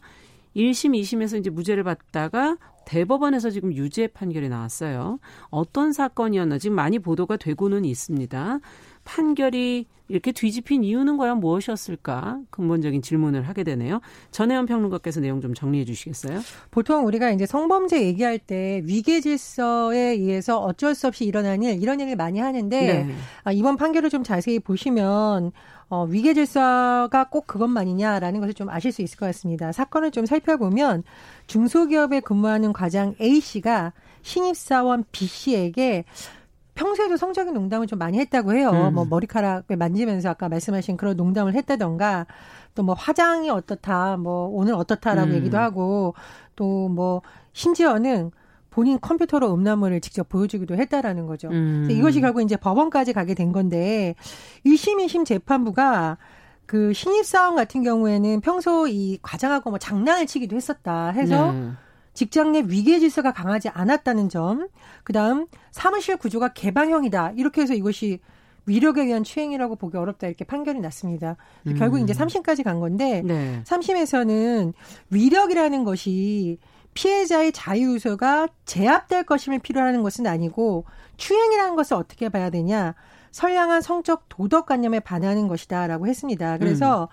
[0.56, 5.20] 1심, 2심에서 이제 무죄를 받다가 대법원에서 지금 유죄 판결이 나왔어요.
[5.50, 8.60] 어떤 사건이었나 지금 많이 보도가 되고는 있습니다.
[9.06, 12.40] 판결이 이렇게 뒤집힌 이유는 과연 무엇이었을까?
[12.52, 14.02] 근본적인 질문을 하게 되네요.
[14.30, 16.42] 전혜원 평론가께서 내용 좀 정리해 주시겠어요?
[16.70, 22.00] 보통 우리가 이제 성범죄 얘기할 때 위계 질서에 의해서 어쩔 수 없이 일어난 일, 이런
[22.00, 23.16] 얘기를 많이 하는데 네.
[23.44, 25.52] 아, 이번 판결을 좀 자세히 보시면
[25.88, 29.72] 어, 위계 질서가 꼭 그것만이냐라는 것을 좀 아실 수 있을 것 같습니다.
[29.72, 31.04] 사건을 좀 살펴보면
[31.48, 36.06] 중소기업에 근무하는 과장 A 씨가 신입사원 B 씨에게
[36.76, 38.70] 평소에도 성적인 농담을 좀 많이 했다고 해요.
[38.72, 38.94] 음.
[38.94, 42.28] 뭐 머리카락을 만지면서 아까 말씀하신 그런 농담을 했다던가
[42.76, 45.36] 또 뭐 화장이 어떻다, 뭐 오늘 어떻다라고 음.
[45.36, 46.14] 얘기도 하고
[46.56, 47.22] 또 뭐
[47.54, 48.32] 심지어는
[48.70, 51.48] 본인 컴퓨터로 음란물을 직접 보여주기도 했다라는 거죠.
[51.50, 51.88] 음.
[51.90, 54.16] 이것이 결국 이제 법원까지 가게 된 건데
[54.66, 56.18] 1심, 2심 재판부가
[56.66, 61.72] 그 신입사원 같은 경우에는 평소 이 과장하고 뭐 장난을 치기도 했었다 해서 네.
[62.16, 64.68] 직장 내 위계 질서가 강하지 않았다는 점,
[65.04, 67.34] 그 다음 사무실 구조가 개방형이다.
[67.36, 68.20] 이렇게 해서 이것이
[68.66, 71.38] 위력에 의한 추행이라고 보기 어렵다 이렇게 판결이 났습니다.
[71.68, 71.76] 음.
[71.78, 73.62] 결국 이제 3심까지 간 건데 네.
[73.64, 74.74] 3심에서는
[75.12, 76.58] 위력이라는 것이
[76.96, 80.86] 피해자의 자유유서가 제압될 것임을 필요하는 것은 아니고
[81.18, 82.96] 추행이라는 것을 어떻게 봐야 되냐
[83.32, 86.58] 선량한 성적 도덕관념에 반하는 것이다라고 했습니다.
[86.58, 87.08] 그래서 음.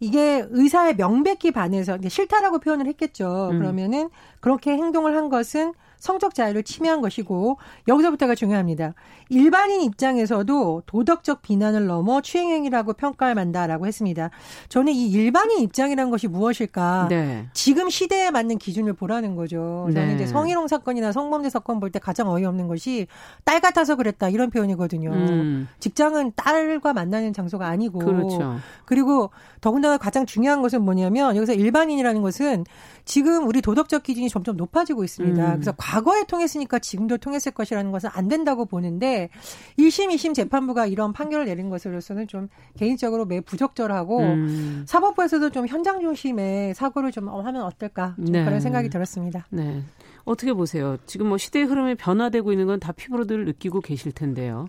[0.00, 3.50] 이게 의사의 명백히 반해서 싫다라고 표현을 했겠죠.
[3.52, 3.58] 음.
[3.58, 8.94] 그러면은 그렇게 행동을 한 것은 성적 자유를 침해한 것이고 여기서부터가 중요합니다.
[9.28, 14.30] 일반인 입장에서도 도덕적 비난을 넘어 추행행위라고 평가할 만다라고 했습니다.
[14.68, 17.08] 저는 이 일반인 입장이라는 것이 무엇일까?
[17.10, 17.46] 네.
[17.52, 19.88] 지금 시대에 맞는 기준을 보라는 거죠.
[19.92, 20.14] 저는 네.
[20.14, 23.06] 이제 성희롱 사건이나 성범죄 사건 볼 때 가장 어이없는 것이
[23.44, 25.10] 딸 같아서 그랬다 이런 표현이거든요.
[25.10, 25.68] 음.
[25.78, 28.56] 직장은 딸과 만나는 장소가 아니고 그렇죠.
[28.84, 29.30] 그리고
[29.60, 32.64] 더군다나 가장 중요한 것은 뭐냐면 여기서 일반인이라는 것은
[33.06, 35.42] 지금 우리 도덕적 기준이 점점 높아지고 있습니다.
[35.46, 35.52] 음.
[35.54, 39.30] 그래서 과거에 통했으니까 지금도 통했을 것이라는 것은 안 된다고 보는데
[39.78, 44.84] 1심, 2심 재판부가 이런 판결을 내린 것으로서는 좀 개인적으로 매우 부적절하고 음.
[44.88, 48.44] 사법부에서도 좀 현장 중심의 사고를 좀 하면 어떨까 좀 네.
[48.44, 49.46] 그런 생각이 들었습니다.
[49.50, 49.82] 네.
[50.24, 50.96] 어떻게 보세요?
[51.06, 54.66] 지금 뭐 시대의 흐름이 변화되고 있는 건 다 피부로 들 느끼고 계실 텐데요.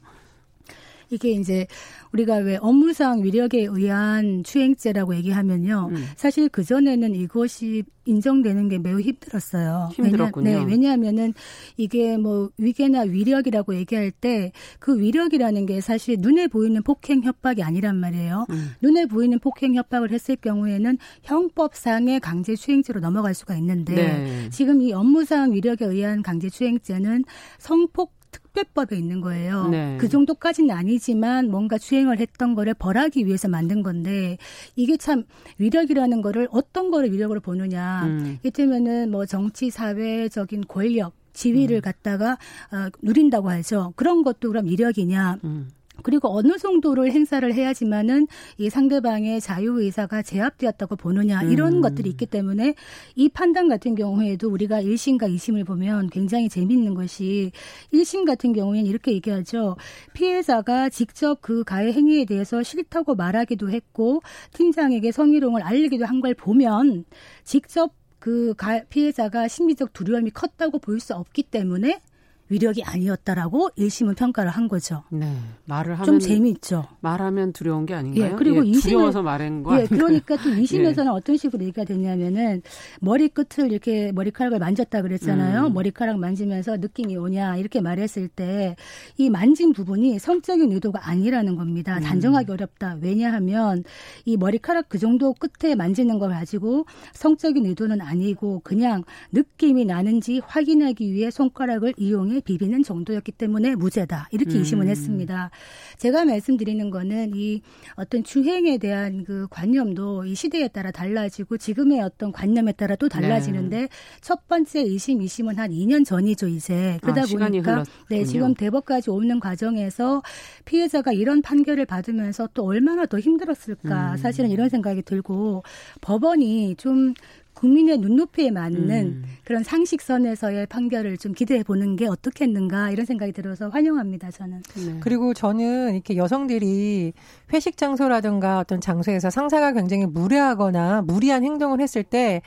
[1.10, 1.66] 이게 이제
[2.14, 5.90] 우리가 왜 업무상 위력에 의한 추행죄라고 얘기하면요.
[5.92, 6.06] 음.
[6.16, 9.90] 사실 그 전에는 이것이 인정되는 게 매우 힘들었어요.
[9.94, 10.50] 힘들었군요.
[10.50, 11.34] 왜냐, 네, 왜냐하면은
[11.76, 17.96] 이게 뭐 위계나 위력이라고 얘기할 때 그 위력이라는 게 사실 눈에 보이는 폭행 협박이 아니란
[17.98, 18.46] 말이에요.
[18.50, 18.72] 음.
[18.82, 24.50] 눈에 보이는 폭행 협박을 했을 경우에는 형법상의 강제 추행죄로 넘어갈 수가 있는데 네.
[24.50, 27.24] 지금 이 업무상 위력에 의한 강제 추행죄는
[27.60, 28.14] 성폭
[28.58, 29.68] 특별법에 있는 거예요.
[29.68, 29.98] 네.
[30.00, 34.38] 그 정도까지는 아니지만 뭔가 주행을 했던 거를 벌하기 위해서 만든 건데
[34.76, 35.24] 이게 참
[35.60, 38.04] 위력이라는 거를 어떤 거를 위력으로 보느냐.
[38.06, 38.40] 음.
[38.42, 41.82] 이를테면은 뭐 정치 사회적인 권력 지위를 음.
[41.82, 42.34] 갖다가
[42.72, 43.94] 어, 누린다고 하죠.
[43.96, 45.38] 그런 것도 그럼 위력이냐.
[45.44, 45.70] 음.
[46.04, 51.82] 그리고 어느 정도를 행사를 해야지만은 이 상대방의 자유 의사가 제압되었다고 보느냐 이런 음.
[51.82, 52.76] 것들이 있기 때문에
[53.16, 57.52] 이 판단 같은 경우에도 우리가 1심과 2심을 보면 굉장히 재미있는 것이
[57.94, 59.78] 1심 같은 경우에는 이렇게 얘기하죠.
[60.14, 64.22] 피해자가 직접 그 가해 행위에 대해서 싫다고 말하기도 했고
[64.54, 67.06] 팀장에게 성희롱을 알리기도 한 걸 보면
[67.44, 68.56] 직접 그
[68.90, 72.02] 피해자가 심리적 두려움이 컸다고 볼 수 없기 때문에
[72.50, 75.04] 위력이 아니었다라고 1심은 평가를 한 거죠.
[75.10, 75.32] 네.
[75.66, 76.86] 말을 하면 좀 재미있죠.
[77.02, 78.32] 말하면 두려운 게 아닌가요?
[78.32, 81.10] 예, 그리고 예, 2심은 두려워서 말한 거 예, 그러니까 또 2심에서는 예.
[81.10, 82.62] 어떤 식으로 얘기가 되냐면은
[83.02, 85.68] 머리 끝을 이렇게 머리카락을 만졌다 그랬잖아요.
[85.68, 85.74] 음.
[85.74, 88.76] 머리카락 만지면서 느낌이 오냐 이렇게 말했을 때
[89.18, 91.98] 이 만진 부분이 성적인 의도가 아니라는 겁니다.
[91.98, 92.04] 음.
[92.04, 92.98] 단정하기 어렵다.
[93.02, 93.84] 왜냐하면
[94.26, 101.12] 이 머리카락 그 정도 끝에 만지는 걸 가지고 성적인 의도는 아니고 그냥 느낌이 나는지 확인하기
[101.14, 104.28] 위해 손가락을 이용해 비비는 정도였기 때문에 무죄다.
[104.32, 104.62] 이렇게 음.
[104.62, 105.50] 이심을 했습니다.
[105.98, 107.62] 제가 말씀드리는 거는 이
[107.96, 113.78] 어떤 주행에 대한 그 관념도 이 시대에 따라 달라지고 지금의 어떤 관념에 따라 또 달라지는데
[113.78, 113.88] 네.
[114.22, 117.00] 첫 번째 이심, 이심은 한 2년 전이죠, 이제.
[117.02, 120.22] 그러다 아, 보니까 네, 지금 대법까지 오는 과정에서
[120.66, 124.14] 피해자가 이런 판결을 받으면서 또 얼마나 더 힘들었을까.
[124.14, 124.18] 음.
[124.18, 125.64] 사실은 이런 생각이 들고
[126.02, 127.14] 법원이 좀
[127.58, 129.24] 국민의 눈높이에 맞는 음.
[129.44, 134.62] 그런 상식선에서의 판결을 좀 기대해 보는 게 어떻겠는가 이런 생각이 들어서 환영합니다 저는.
[134.76, 134.98] 네.
[135.00, 137.14] 그리고 저는 이렇게 여성들이
[137.52, 142.42] 회식 장소라든가 어떤 장소에서 상사가 굉장히 무례하거나 무리한 행동을 했을 때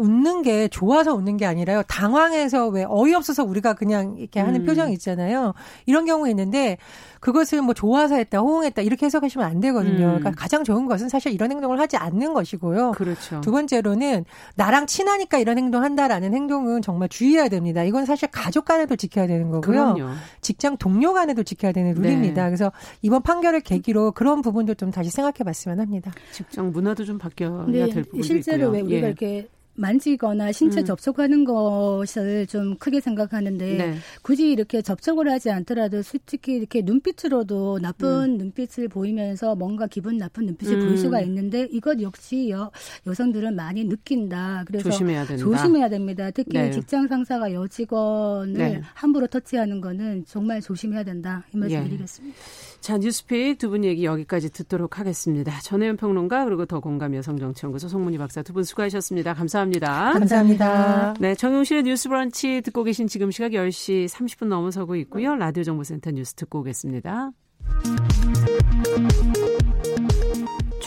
[0.00, 1.82] 웃는 게 좋아서 웃는 게 아니라요.
[1.86, 4.66] 당황해서 왜 어이없어서 우리가 그냥 이렇게 하는 음.
[4.66, 5.52] 표정이 있잖아요.
[5.84, 6.78] 이런 경우 있는데
[7.20, 10.06] 그것을 뭐 좋아서 했다, 호응했다 이렇게 해석하시면 안 되거든요.
[10.06, 10.18] 음.
[10.18, 12.92] 그러니까 가장 좋은 것은 사실 이런 행동을 하지 않는 것이고요.
[12.92, 13.42] 그렇죠.
[13.42, 17.84] 두 번째로는 나랑 친하니까 이런 행동 한다라는 행동은 정말 주의해야 됩니다.
[17.84, 19.94] 이건 사실 가족 간에도 지켜야 되는 거고요.
[19.94, 20.14] 그럼요.
[20.40, 22.44] 직장 동료 간에도 지켜야 되는 룰입니다.
[22.44, 22.48] 네.
[22.48, 26.10] 그래서 이번 판결을 계기로 그런 부분도 좀 다시 생각해 봤으면 합니다.
[26.32, 28.70] 직장 문화도 좀 바뀌어야 네, 될 부분도 실제로 있고요.
[28.70, 29.08] 왜 우리가 예.
[29.10, 29.48] 이렇게
[29.80, 30.84] 만지거나 신체 음.
[30.84, 33.94] 접촉하는 것을 좀 크게 생각하는데 네.
[34.22, 38.38] 굳이 이렇게 접촉을 하지 않더라도 솔직히 이렇게 눈빛으로도 나쁜 음.
[38.38, 40.86] 눈빛을 보이면서 뭔가 기분 나쁜 눈빛을 음.
[40.86, 42.70] 보일 수가 있는데 이것 역시 여,
[43.06, 44.64] 여성들은 많이 느낀다.
[44.66, 45.42] 그래서 조심해야, 된다.
[45.42, 46.30] 조심해야 됩니다.
[46.30, 46.70] 특히 네.
[46.70, 48.80] 직장 상사가 여직원을 네.
[48.94, 51.44] 함부로 터치하는 거는 정말 조심해야 된다.
[51.54, 51.84] 이 말씀 예.
[51.84, 52.36] 드리겠습니다.
[52.80, 55.52] 자, 뉴스픽 두 분 얘기 여기까지 듣도록 하겠습니다.
[55.60, 59.34] 전혜연 평론가 그리고 더 공감 여성정치연구소 송문희 박사 두 분 수고하셨습니다.
[59.34, 60.12] 감사합니다.
[60.12, 61.14] 감사합니다.
[61.20, 65.36] 네, 정용실의 뉴스 브런치 듣고 계신 지금 시각 10시 30분 넘어서고 있고요.
[65.36, 67.30] 라디오 정보센터 뉴스 듣고 오겠습니다.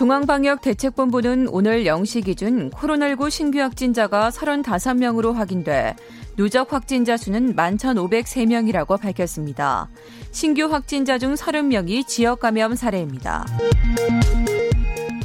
[0.03, 5.95] 중앙방역대책본부는 오늘 0시 기준 코로나19 신규 확진자가 35명으로 확인돼
[6.35, 9.87] 누적 확진자 수는 11,503명이라고 밝혔습니다.
[10.31, 13.45] 신규 확진자 중 30명이 지역 감염 사례입니다.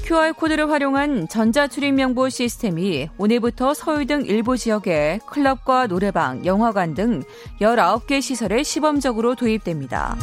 [0.05, 7.25] QR코드를 활용한 전자출입명부 시스템이 오늘부터 서울 등 일부 지역에 클럽과 노래방, 영화관 등
[7.61, 10.17] 19개 시설에 시범적으로 도입됩니다.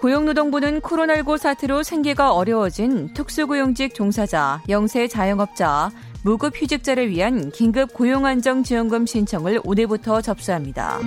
[0.00, 5.90] 고용노동부는 코로나19 사태로 생계가 어려워진 특수고용직 종사자, 영세 자영업자,
[6.22, 11.00] 무급휴직자를 위한 긴급 고용안정지원금 신청을 오늘부터 접수합니다.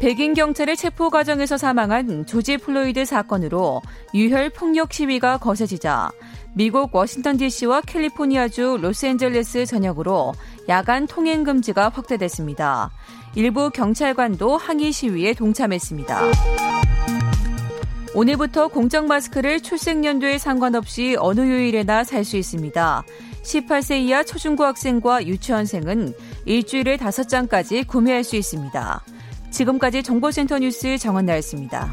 [0.00, 3.82] 백인 경찰의 체포 과정에서 사망한 조지 플로이드 사건으로
[4.14, 6.12] 유혈 폭력 시위가 거세지자
[6.54, 10.34] 미국 워싱턴 DC와 캘리포니아주 로스앤젤레스 전역으로
[10.68, 12.90] 야간 통행 금지가 확대됐습니다.
[13.34, 16.20] 일부 경찰관도 항의 시위에 동참했습니다.
[18.14, 23.04] 오늘부터 공적 마스크를 출생 연도에 상관없이 어느 요일에나 살 수 있습니다.
[23.42, 26.12] 18세 이하 초중고 학생과 유치원생은
[26.44, 29.02] 일주일에 5장까지 구매할 수 있습니다.
[29.50, 31.92] 지금까지 정보센터 뉴스 정원나였습니다.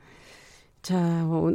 [0.81, 0.95] 자,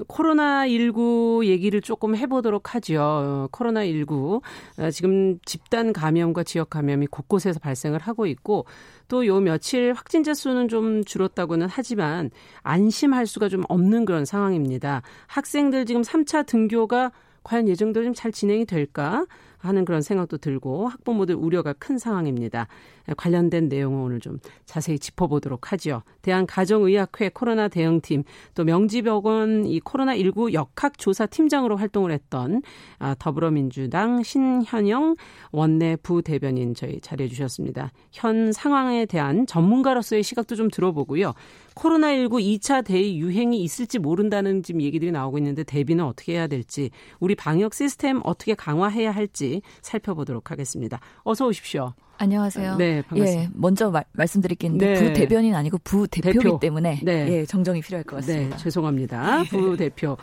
[0.06, 3.48] 코로나19 얘기를 조금 해보도록 하죠.
[3.50, 4.40] 코로나19.
[4.78, 8.66] 어, 지금 집단 감염과 지역 감염이 곳곳에서 발생을 하고 있고,
[9.08, 12.30] 또 요 며칠 확진자 수는 좀 줄었다고는 하지만,
[12.62, 15.02] 안심할 수가 좀 없는 그런 상황입니다.
[15.26, 17.10] 학생들 지금 3차 등교가
[17.42, 19.26] 과연 예정대로 좀 잘 진행이 될까?
[19.66, 22.68] 하는 그런 생각도 들고 학부모들 우려가 큰 상황입니다.
[23.16, 26.02] 관련된 내용을 오늘 좀 자세히 짚어보도록 하죠.
[26.22, 28.24] 대한가정의학회 코로나 대응팀
[28.54, 32.62] 또 명지병원 이 코로나19 역학조사 팀장으로 활동을 했던
[32.98, 35.16] 아, 더불어민주당 신현영
[35.52, 37.92] 원내 부대변인 저희 자리해 주셨습니다.
[38.12, 41.32] 현 상황에 대한 전문가로서의 시각도 좀 들어보고요.
[41.76, 47.34] 코로나19 2차 대의 유행이 있을지 모른다는 지금 얘기들이 나오고 있는데 대비는 어떻게 해야 될지 우리
[47.34, 51.00] 방역 시스템 어떻게 강화해야 할지 살펴보도록 하겠습니다.
[51.22, 51.94] 어서 오십시오.
[52.18, 52.76] 안녕하세요.
[52.76, 53.42] 네, 반갑습니다.
[53.42, 55.00] 예, 먼저 말, 말씀드릴 게 있는데 네.
[55.00, 56.58] 부 대변인 아니고 부 대표이기 대표.
[56.58, 57.28] 때문에 네.
[57.30, 58.56] 예, 정정이 필요할 것 같습니다.
[58.56, 59.44] 네, 죄송합니다.
[59.50, 60.16] 부 대표.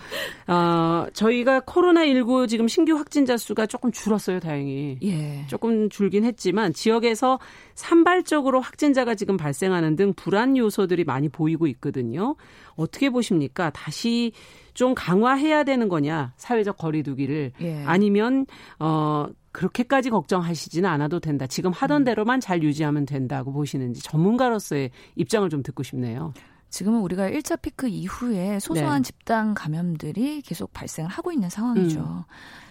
[0.47, 4.97] 어, 저희가 코로나 19 지금 신규 확진자 수가 조금 줄었어요, 다행히.
[5.03, 5.45] 예.
[5.47, 7.39] 조금 줄긴 했지만 지역에서
[7.75, 12.36] 산발적으로 확진자가 지금 발생하는 등 불안 요소들이 많이 보이고 있거든요.
[12.75, 13.69] 어떻게 보십니까?
[13.69, 14.32] 다시
[14.73, 16.34] 좀 강화해야 되는 거냐?
[16.38, 17.84] 사회적 거리두기를 예.
[17.86, 18.47] 아니면
[18.79, 21.47] 어 그렇게까지 걱정하시지는 않아도 된다.
[21.47, 22.03] 지금 하던 음.
[22.03, 26.33] 대로만 잘 유지하면 된다고 보시는지 전문가로서의 입장을 좀 듣고 싶네요.
[26.69, 29.07] 지금은 우리가 1차 피크 이후에 소소한 네.
[29.07, 31.99] 집단 감염들이 계속 발생을 하고 있는 상황이죠.
[32.01, 32.23] 음.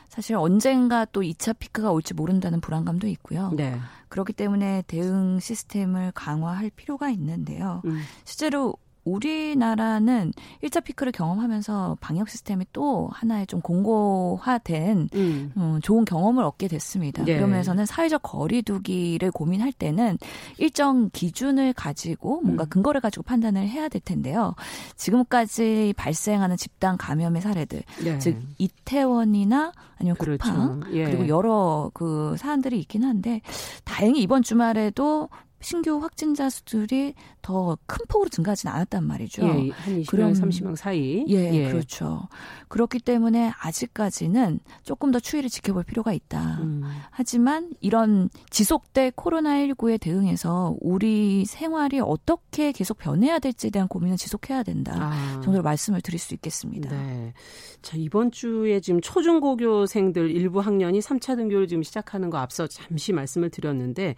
[0.09, 3.53] 사실 언젠가 또 2차 피크가 올지 모른다는 불안감도 있고요.
[3.57, 3.79] 네.
[4.09, 7.81] 그렇기 때문에 대응 시스템을 강화할 필요가 있는데요.
[7.87, 8.03] 음.
[8.25, 15.53] 실제로 우리나라는 1차 피크를 경험하면서 방역 시스템이 또 하나의 좀 공고화된 음.
[15.57, 17.25] 음, 좋은 경험을 얻게 됐습니다.
[17.25, 17.37] 네.
[17.37, 20.19] 그러면서는 사회적 거리두기를 고민할 때는
[20.59, 22.69] 일정 기준을 가지고 뭔가 음.
[22.69, 24.55] 근거를 가지고 판단을 해야 될 텐데요.
[24.97, 28.19] 지금까지 발생하는 집단 감염의 사례들, 네.
[28.19, 30.43] 즉 이태원이나 아니면 그렇죠.
[30.45, 31.05] 쿠팡 예.
[31.05, 33.41] 그리고 여러 그 사안들이 있긴 한데
[33.85, 35.29] 다행히 이번 주말에도
[35.63, 39.43] 신규 확진자 수들이 더 큰 폭으로 증가하지는 않았단 말이죠.
[39.43, 41.25] 예, 한 20명, 30명 사이.
[41.29, 42.29] 예, 예, 그렇죠.
[42.69, 46.59] 그렇기 때문에 아직까지는 조금 더 추이를 지켜볼 필요가 있다.
[46.63, 46.83] 음.
[47.11, 54.95] 하지만 이런 지속될 코로나19에 대응해서 우리 생활이 어떻게 계속 변해야 될지에 대한 고민은 지속해야 된다.
[54.97, 55.41] 아.
[55.43, 56.91] 정도로 말씀을 드릴 수 있겠습니다.
[56.91, 57.33] 네.
[57.83, 63.51] 자, 이번 주에 지금 초중고교생들 일부 학년이 3차 등교를 지금 시작하는 거 앞서 잠시 말씀을
[63.51, 64.15] 드렸는데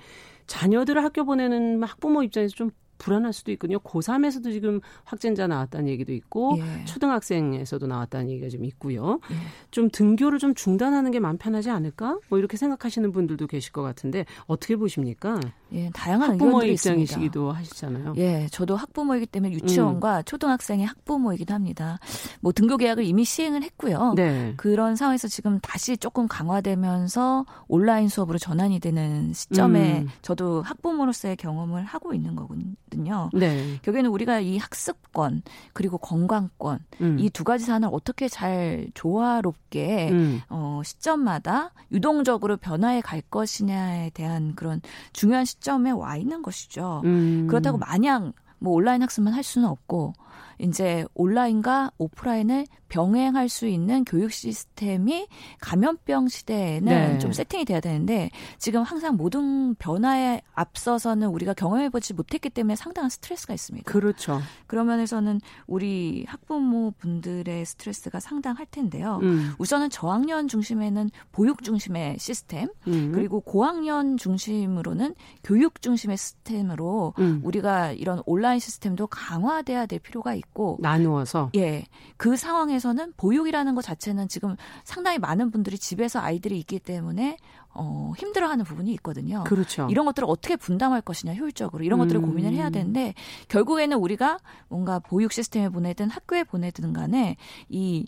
[0.46, 3.78] 자녀들을 학교 보내는 학부모 입장에서 좀 불안할 수도 있거든요.
[3.78, 6.84] 고3에서도 지금 확진자 나왔다는 얘기도 있고 예.
[6.84, 9.20] 초등학생에서도 나왔다는 얘기가 좀 있고요.
[9.30, 9.34] 예.
[9.70, 12.18] 좀 등교를 좀 중단하는 게 마음 편하지 않을까?
[12.28, 15.40] 뭐 이렇게 생각하시는 분들도 계실 것 같은데 어떻게 보십니까?
[15.72, 17.58] 예, 다양한 학부모의 입장이시기도 있습니다.
[17.58, 18.14] 하시잖아요.
[18.16, 20.22] 예, 저도 학부모이기 때문에 유치원과 음.
[20.24, 21.98] 초등학생의 학부모이기도 합니다.
[22.40, 24.14] 뭐 등교 계약을 이미 시행을 했고요.
[24.16, 24.54] 네.
[24.56, 30.08] 그런 상황에서 지금 다시 조금 강화되면서 온라인 수업으로 전환이 되는 시점에 음.
[30.22, 32.46] 저도 학부모로서의 경험을 하고 있는 거
[32.94, 33.30] 거든요.
[33.34, 33.78] 네.
[33.82, 37.18] 결국에는 우리가 이 학습권 그리고 건강권 음.
[37.18, 40.40] 이두 가지 사안을 어떻게 잘 조화롭게 음.
[40.48, 44.80] 어, 시점마다 유동적으로 변화해 갈 것이냐에 대한 그런
[45.12, 47.02] 중요한 시점 시점에 와 있는 것이죠.
[47.04, 47.46] 음.
[47.48, 50.12] 그렇다고 마냥 뭐 온라인 학습만 할 수는 없고
[50.58, 55.26] 이제 온라인과 오프라인을 병행할 수 있는 교육 시스템이
[55.60, 57.18] 감염병 시대에는 네.
[57.18, 63.52] 좀 세팅이 돼야 되는데 지금 항상 모든 변화에 앞서서는 우리가 경험해보지 못했기 때문에 상당한 스트레스가
[63.52, 63.90] 있습니다.
[63.90, 64.40] 그렇죠.
[64.68, 69.18] 그런 면에서는 우리 학부모 분들의 스트레스가 상당할 텐데요.
[69.22, 69.52] 음.
[69.58, 73.10] 우선은 저학년 중심에는 보육 중심의 시스템 음.
[73.12, 77.40] 그리고 고학년 중심으로는 교육 중심의 시스템으로 음.
[77.42, 80.43] 우리가 이런 온라인 시스템도 강화돼야 될 필요가 있고
[80.80, 86.78] 나누어서 예 그 상황에서 한에서는 보육이라는 것 자체는 지금 상당히 많은 분들이 집에서 아이들이 있기
[86.78, 87.38] 때문에
[87.72, 89.42] 어, 힘들어하는 부분이 있거든요.
[89.44, 89.88] 그렇죠.
[89.90, 92.26] 이런 것들을 어떻게 분담할 것이냐 효율적으로 이런 것들을 음.
[92.26, 93.14] 고민을 해야 되는데
[93.48, 97.36] 결국에는 우리가 뭔가 보육 시스템에 보내든 학교에 보내든 간에
[97.68, 98.06] 이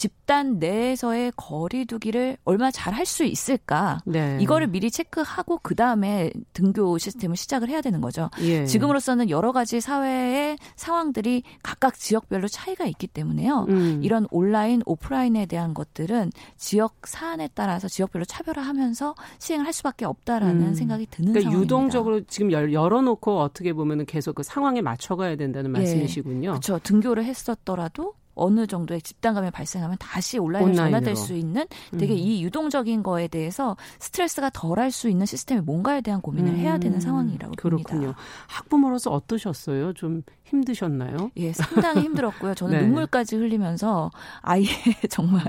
[0.00, 4.00] 집단 내에서의 거리두기를 얼마나 잘 할 수 있을까?
[4.06, 4.38] 네.
[4.40, 8.30] 이거를 미리 체크하고 그 다음에 등교 시스템을 시작을 해야 되는 거죠.
[8.40, 8.64] 예.
[8.64, 13.66] 지금으로서는 여러 가지 사회의 상황들이 각각 지역별로 차이가 있기 때문에요.
[13.68, 14.00] 음.
[14.02, 20.74] 이런 온라인, 오프라인에 대한 것들은 지역 사안에 따라서 지역별로 차별화하면서 시행을 할 수밖에 없다라는 음.
[20.74, 21.62] 생각이 드는 그러니까 상황입니다.
[21.62, 25.78] 유동적으로 지금 열어놓고 어떻게 보면 계속 그 상황에 맞춰가야 된다는 예.
[25.78, 26.50] 말씀이시군요.
[26.50, 26.78] 그렇죠.
[26.82, 30.88] 등교를 했었더라도 어느 정도의 집단 감염이 발생하면 다시 온라인으로, 온라인으로.
[30.90, 31.66] 전환될 수 있는
[31.98, 32.18] 되게 음.
[32.18, 36.56] 이 유동적인 거에 대해서 스트레스가 덜할 수 있는 시스템이 뭔가에 대한 고민을 음.
[36.56, 37.00] 해야 되는 음.
[37.00, 37.84] 상황이라고 그렇군요.
[37.84, 38.16] 봅니다.
[38.48, 39.92] 학부모로서 어떠셨어요?
[39.92, 41.30] 좀 힘드셨나요?
[41.36, 42.54] 예, 상당히 힘들었고요.
[42.54, 42.86] 저는 네.
[42.86, 44.64] 눈물까지 흘리면서 아예
[45.10, 45.44] 정말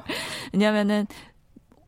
[0.54, 1.08] 왜냐하면은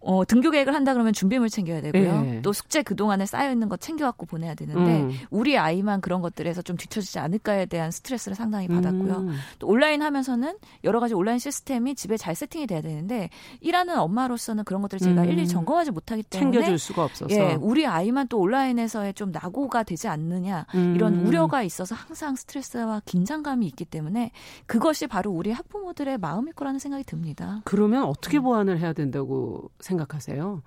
[0.05, 2.21] 어, 등교 계획을 한다 그러면 준비물 챙겨야 되고요.
[2.21, 2.41] 네.
[2.41, 5.11] 또 숙제 그동안에 쌓여 있는 거 챙겨갖고 보내야 되는데 음.
[5.29, 9.13] 우리 아이만 그런 것들에서 좀 뒤처지지 않을까에 대한 스트레스를 상당히 받았고요.
[9.15, 9.35] 음.
[9.59, 13.29] 또 온라인 하면서는 여러 가지 온라인 시스템이 집에 잘 세팅이 돼야 되는데
[13.61, 15.27] 일하는 엄마로서는 그런 것들을 제가 음.
[15.27, 20.07] 일일이 점검하지 못하기 때문에 챙겨줄 수가 없어서 예, 우리 아이만 또 온라인에서의 좀 낙오가 되지
[20.07, 21.27] 않느냐 이런 음.
[21.27, 24.31] 우려가 있어서 항상 스트레스와 긴장감이 있기 때문에
[24.65, 27.61] 그것이 바로 우리 학부모들의 마음일 거라는 생각이 듭니다.
[27.63, 28.43] 그러면 어떻게 음.
[28.43, 29.92] 보완을 해야 된다고 생각하세요?
[29.93, 30.63] 생각하세요?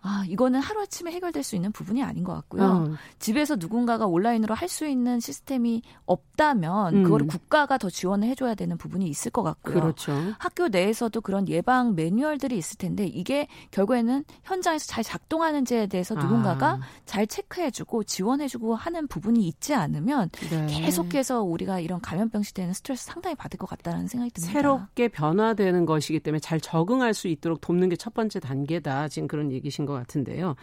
[0.00, 2.62] 아, 이거는 하루아침에 해결될 수 있는 부분이 아닌 것 같고요.
[2.64, 2.94] 어.
[3.18, 7.02] 집에서 누군가가 온라인으로 할 수 있는 시스템이 없다면 음.
[7.02, 9.80] 그거를 국가가 더 지원을 해줘야 되는 부분이 있을 것 같고요.
[9.80, 10.12] 그렇죠.
[10.38, 16.80] 학교 내에서도 그런 예방 매뉴얼들이 있을 텐데 이게 결국에는 현장에서 잘 작동하는지에 대해서 누군가가 아.
[17.06, 20.66] 잘 체크해주고 지원해주고 하는 부분이 있지 않으면 네.
[20.66, 24.52] 계속해서 우리가 이런 감염병 시대에는 스트레스 상당히 받을 것 같다는 생각이 듭니다.
[24.52, 29.08] 새롭게 변화되는 것이기 때문에 잘 적응할 수 있도록 돕는 게 첫 번째 단계다.
[29.08, 30.54] 지금 그런 얘기신 것 같은데요.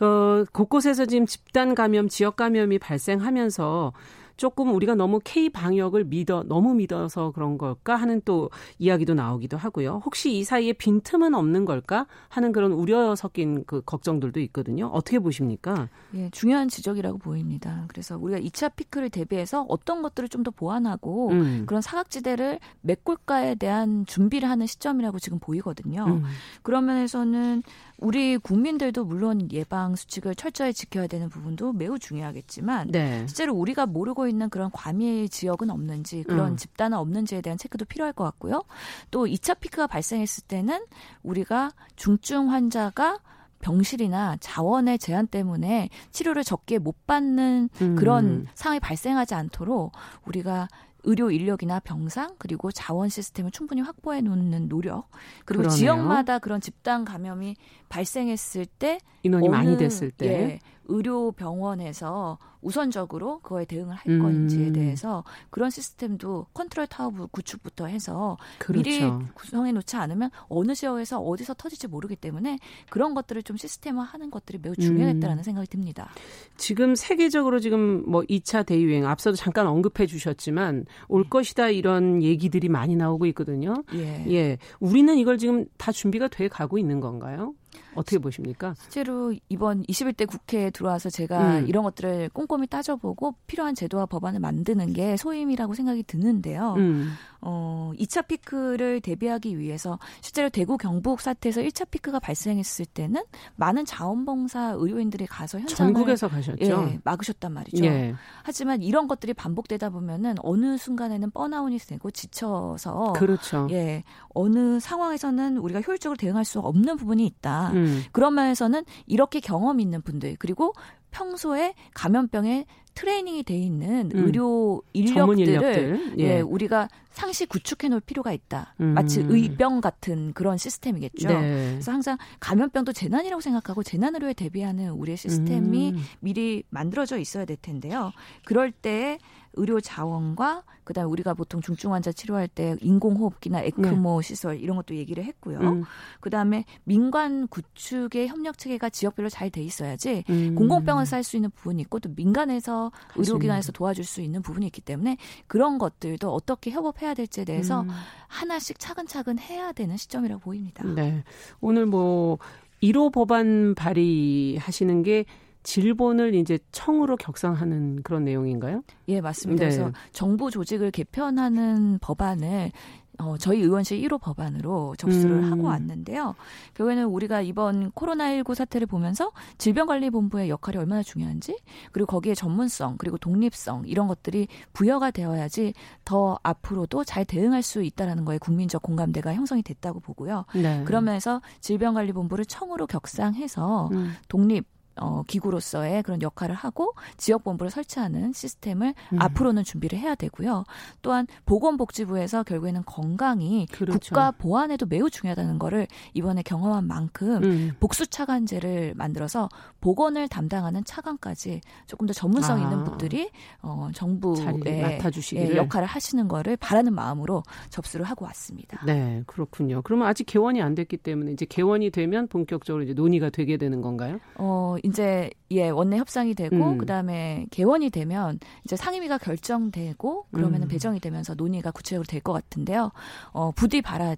[0.00, 0.04] 네.
[0.06, 3.92] 어, 곳곳에서 지금 집단 감염, 지역 감염이 발생하면서
[4.36, 10.02] 조금 우리가 너무 K 방역을 믿어 너무 믿어서 그런 걸까 하는 또 이야기도 나오기도 하고요.
[10.04, 14.86] 혹시 이 사이에 빈틈은 없는 걸까 하는 그런 우려 섞인 그 걱정들도 있거든요.
[14.86, 15.88] 어떻게 보십니까?
[16.14, 17.84] 예, 중요한 지적이라고 보입니다.
[17.86, 21.62] 그래서 우리가 2차 피크를 대비해서 어떤 것들을 좀 더 보완하고 음.
[21.66, 26.04] 그런 사각지대를 메꿀까에 대한 준비를 하는 시점이라고 지금 보이거든요.
[26.06, 26.24] 음.
[26.62, 27.62] 그런 면에서는
[27.98, 33.26] 우리 국민들도 물론 예방 수칙을 철저히 지켜야 되는 부분도 매우 중요하겠지만 네.
[33.26, 36.56] 실제로 우리가 모르고 있는 그런 과밀 지역은 없는지 그런 음.
[36.56, 38.62] 집단은 없는지에 대한 체크도 필요할 것 같고요.
[39.10, 40.84] 또 2차 피크가 발생했을 때는
[41.22, 43.20] 우리가 중증 환자가
[43.60, 47.96] 병실이나 자원의 제한 때문에 치료를 적게 못 받는 음.
[47.96, 49.92] 그런 상황이 발생하지 않도록
[50.26, 50.68] 우리가
[51.04, 55.10] 의료 인력이나 병상 그리고 자원 시스템을 충분히 확보해 놓는 노력
[55.44, 55.76] 그리고 그러네요.
[55.78, 57.56] 지역마다 그런 집단 감염이
[57.88, 64.18] 발생했을 때 인원이 많이 됐을 때 예, 의료 병원에서 우선적으로 그거에 대응을 할 음.
[64.20, 68.82] 건지에 대해서 그런 시스템도 컨트롤 타워 구축부터 해서 그렇죠.
[68.82, 69.02] 미리
[69.34, 72.58] 구성해 놓지 않으면 어느 지역에서 어디서 터질지 모르기 때문에
[72.88, 75.42] 그런 것들을 좀 시스템화하는 것들이 매우 중요했다라는 음.
[75.42, 76.10] 생각이 듭니다.
[76.56, 81.28] 지금 세계적으로 지금 뭐 2차 대유행 앞서도 잠깐 언급해 주셨지만 올 네.
[81.28, 83.74] 것이다 이런 얘기들이 많이 나오고 있거든요.
[83.94, 84.24] 예.
[84.30, 84.58] 예.
[84.80, 87.54] 우리는 이걸 지금 다 준비가 돼 가고 있는 건가요?
[87.94, 88.74] 어떻게 보십니까?
[88.78, 91.68] 실제로 이번 21대 국회에 들어와서 제가 음.
[91.68, 96.74] 이런 것들을 꼼꼼히 따져보고 필요한 제도와 법안을 만드는 게 소임이라고 생각이 드는데요.
[96.76, 97.12] 음.
[97.46, 103.22] 어, 2차 피크를 대비하기 위해서 실제로 대구 경북 사태에서 1차 피크가 발생했을 때는
[103.56, 106.64] 많은 자원봉사 의료인들이 가서 현장을 전국에서 가셨죠.
[106.64, 107.84] 예, 막으셨단 말이죠.
[107.84, 108.14] 예.
[108.42, 113.68] 하지만 이런 것들이 반복되다 보면은 어느 순간에는 뻔아웃이 되고 지쳐서 그렇죠.
[113.70, 114.02] 예.
[114.30, 117.63] 어느 상황에서는 우리가 효율적으로 대응할 수 없는 부분이 있다.
[117.72, 118.02] 음.
[118.12, 120.72] 그런 면에서는 이렇게 경험 있는 분들 그리고
[121.10, 124.24] 평소에 감염병에 트레이닝이 돼 있는 음.
[124.24, 126.22] 의료 인력들을 예.
[126.22, 126.40] 예.
[126.40, 128.74] 우리가 상시 구축해 놓을 필요가 있다.
[128.80, 128.94] 음.
[128.94, 131.28] 마치 의병 같은 그런 시스템이겠죠.
[131.28, 131.70] 네.
[131.72, 136.02] 그래서 항상 감염병도 재난이라고 생각하고 재난 의료에 대비하는 우리의 시스템이 음.
[136.20, 138.12] 미리 만들어져 있어야 될 텐데요.
[138.44, 139.18] 그럴 때
[139.54, 144.28] 의료 자원과 그다음에 우리가 보통 중증 환자 치료할 때 인공호흡기나 에크모 네.
[144.28, 145.58] 시설 이런 것도 얘기를 했고요.
[145.60, 145.84] 음.
[146.20, 150.54] 그다음에 민간 구축의 협력 체계가 지역별로 잘 돼 있어야지 음.
[150.54, 155.16] 공공병원 쌓일 수 있는 부분이 있고 또 민간에서 의료기관에서 도와줄 수 있는 부분이 있기 때문에
[155.46, 157.88] 그런 것들도 어떻게 협업해야 될지에 대해서 음.
[158.26, 160.82] 하나씩 차근차근 해야 되는 시점이라고 보입니다.
[160.84, 161.22] 네.
[161.60, 162.38] 오늘 뭐
[162.82, 165.24] 1호 법안 발의하시는 게
[165.64, 168.82] 질본을 이제 청으로 격상하는 그런 내용인가요?
[169.08, 169.64] 예, 맞습니다.
[169.64, 169.70] 네.
[169.70, 172.70] 그래서 정부 조직을 개편하는 법안을
[173.18, 175.52] 어, 저희 의원실 1호 법안으로 접수를 음.
[175.52, 176.34] 하고 왔는데요.
[176.74, 181.56] 결국에는 우리가 이번 코로나19 사태를 보면서 질병관리본부의 역할이 얼마나 중요한지,
[181.92, 188.24] 그리고 거기에 전문성, 그리고 독립성, 이런 것들이 부여가 되어야지 더 앞으로도 잘 대응할 수 있다라는
[188.24, 190.44] 거에 국민적 공감대가 형성이 됐다고 보고요.
[190.54, 190.82] 네.
[190.84, 194.14] 그러면서 질병관리본부를 청으로 격상해서 음.
[194.28, 199.22] 독립, 어, 기구로서의 그런 역할을 하고 지역본부를 설치하는 시스템을 음.
[199.22, 200.64] 앞으로는 준비를 해야 되고요.
[201.02, 203.98] 또한 보건복지부에서 결국에는 건강이 그렇죠.
[203.98, 207.72] 국가 보안에도 매우 중요하다는 거를 이번에 경험한 만큼 음.
[207.80, 209.48] 복수 차관제를 만들어서
[209.80, 212.62] 보건을 담당하는 차관까지 조금 더 전문성 아.
[212.62, 213.30] 있는 분들이
[213.62, 215.00] 어, 정부의
[215.36, 218.84] 예, 역할을 하시는 거를 바라는 마음으로 접수를 하고 왔습니다.
[218.86, 219.82] 네, 그렇군요.
[219.82, 224.18] 그러면 아직 개원이 안 됐기 때문에 이제 개원이 되면 본격적으로 이제 논의가 되게 되는 건가요?
[224.36, 226.78] 어, 이제 예 원내 협상이 되고 음.
[226.78, 230.68] 그다음에 개원이 되면 이제 상임위가 결정되고 그러면은 음.
[230.68, 232.90] 배정이 되면서 논의가 구체적으로 될 것 같은데요.
[233.32, 234.16] 어 부디 바라는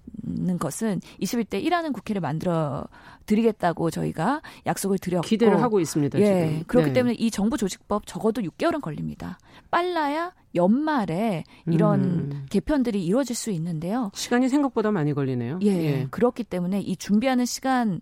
[0.59, 2.85] 것은 21대 1하는 국회를 만들어
[3.25, 6.19] 드리겠다고 저희가 약속을 드렸고 기대를 하고 있습니다.
[6.19, 6.63] 예 지금.
[6.67, 6.93] 그렇기 네.
[6.93, 9.37] 때문에 이 정부 조직법 적어도 6개월은 걸립니다.
[9.71, 12.45] 빨라야 연말에 이런 음.
[12.49, 14.11] 개편들이 이루어질 수 있는데요.
[14.15, 15.59] 시간이 생각보다 많이 걸리네요.
[15.63, 16.07] 예, 예.
[16.09, 18.01] 그렇기 때문에 이 준비하는 시간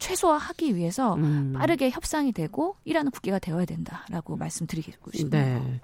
[0.00, 1.52] 최소화하기 위해서 음.
[1.54, 5.62] 빠르게 협상이 되고 일하는 국회가 되어야 된다라고 말씀드리고 싶네요.
[5.62, 5.80] 네.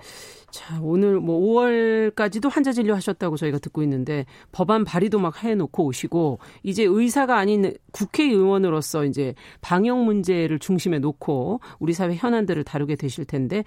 [0.51, 6.39] 자, 오늘 뭐 5월까지도 환자 진료 하셨다고 저희가 듣고 있는데 법안 발의도 막 해놓고 오시고
[6.63, 13.65] 이제 의사가 아닌 국회의원으로서 이제 방역 문제를 중심에 놓고 우리 사회 현안들을 다루게 되실 텐데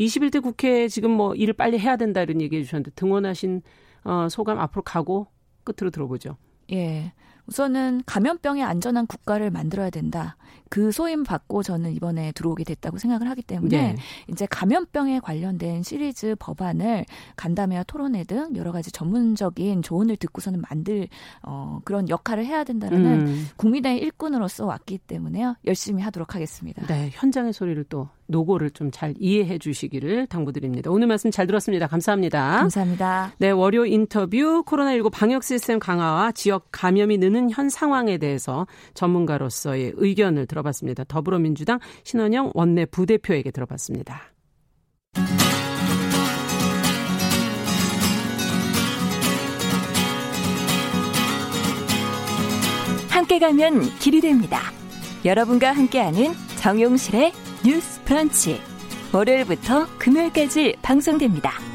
[0.00, 3.62] 21대 국회 지금 뭐 일을 빨리 해야 된다 이런 얘기해 주셨는데 등원하신
[4.04, 5.28] 어, 소감 앞으로 가고
[5.62, 6.36] 끝으로 들어보죠.
[6.72, 7.12] 예.
[7.52, 10.36] 우선은 감염병에 안전한 국가를 만들어야 된다.
[10.70, 13.96] 그 소임 받고 저는 이번에 들어오게 됐다고 생각을 하기 때문에 네.
[14.28, 17.04] 이제 감염병에 관련된 시리즈 법안을
[17.36, 21.08] 간담회와 토론회 등 여러 가지 전문적인 조언을 듣고서는 만들
[21.42, 23.48] 어, 그런 역할을 해야 된다라는 음.
[23.56, 25.56] 국민의 일꾼으로서 왔기 때문에요.
[25.66, 26.86] 열심히 하도록 하겠습니다.
[26.86, 30.90] 네, 현장의 소리를 또 노고를 좀 잘 이해해 주시기를 당부드립니다.
[30.90, 31.86] 오늘 말씀 잘 들었습니다.
[31.86, 32.58] 감사합니다.
[32.58, 33.32] 감사합니다.
[33.38, 40.46] 네, 월요 인터뷰 코로나19 방역 시스템 강화와 지역 감염이 느는 현 상황에 대해서 전문가로서의 의견을
[40.46, 41.04] 들어봤습니다.
[41.04, 44.32] 더불어민주당 신원영 원내 부대표에게 들어봤습니다.
[53.10, 54.60] 함께 가면 길이 됩니다.
[55.24, 57.32] 여러분과 함께하는 정용실의
[57.64, 58.60] 뉴스 브런치.
[59.12, 61.71] 월요일부터 금요일까지 방송됩니다.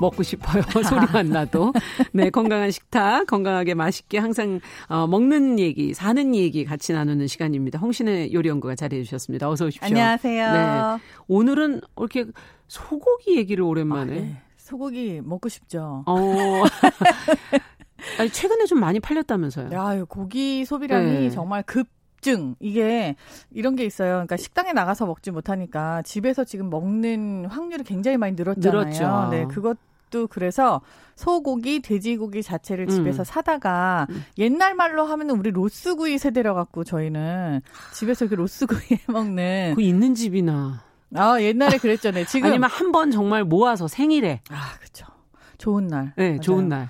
[0.00, 0.62] 먹고 싶어요.
[0.84, 1.72] 소리만 나도.
[2.12, 7.78] 네, 건강한 식탁, 건강하게 맛있게 항상 어, 먹는 얘기, 사는 얘기 같이 나누는 시간입니다.
[7.78, 9.48] 홍신의 요리연구가 자리해 주셨습니다.
[9.48, 9.86] 어서 오십시오.
[9.86, 10.52] 안녕하세요.
[10.52, 11.02] 네.
[11.28, 12.26] 오늘은 이렇게
[12.68, 14.12] 소고기 얘기를 오랜만에.
[14.12, 14.42] 아, 네.
[14.56, 16.02] 소고기 먹고 싶죠.
[16.06, 16.12] 어.
[18.18, 19.70] 아니, 최근에 좀 많이 팔렸다면서요?
[19.72, 21.30] 야, 고기 소비량이 네.
[21.30, 23.16] 정말 급 급증 이게
[23.50, 24.14] 이런 게 있어요.
[24.14, 28.84] 그러니까 식당에 나가서 먹지 못하니까 집에서 지금 먹는 확률이 굉장히 많이 늘었잖아요.
[28.84, 29.28] 늘었죠.
[29.30, 30.80] 네, 그것도 그래서
[31.14, 33.24] 소고기, 돼지고기 자체를 집에서 음.
[33.24, 34.24] 사다가 음.
[34.38, 37.60] 옛날 말로 하면은 우리 로스구이 세대려 갖고 저희는
[37.94, 40.82] 집에서 이렇게 로스구이 해 먹는 그 있는 집이나
[41.14, 42.24] 아 옛날에 그랬잖아요.
[42.26, 45.06] 지금 아니면 한 번 정말 모아서 생일에 아 그렇죠.
[45.58, 46.12] 좋은 날.
[46.16, 46.40] 네, 맞아요.
[46.40, 46.88] 좋은 날.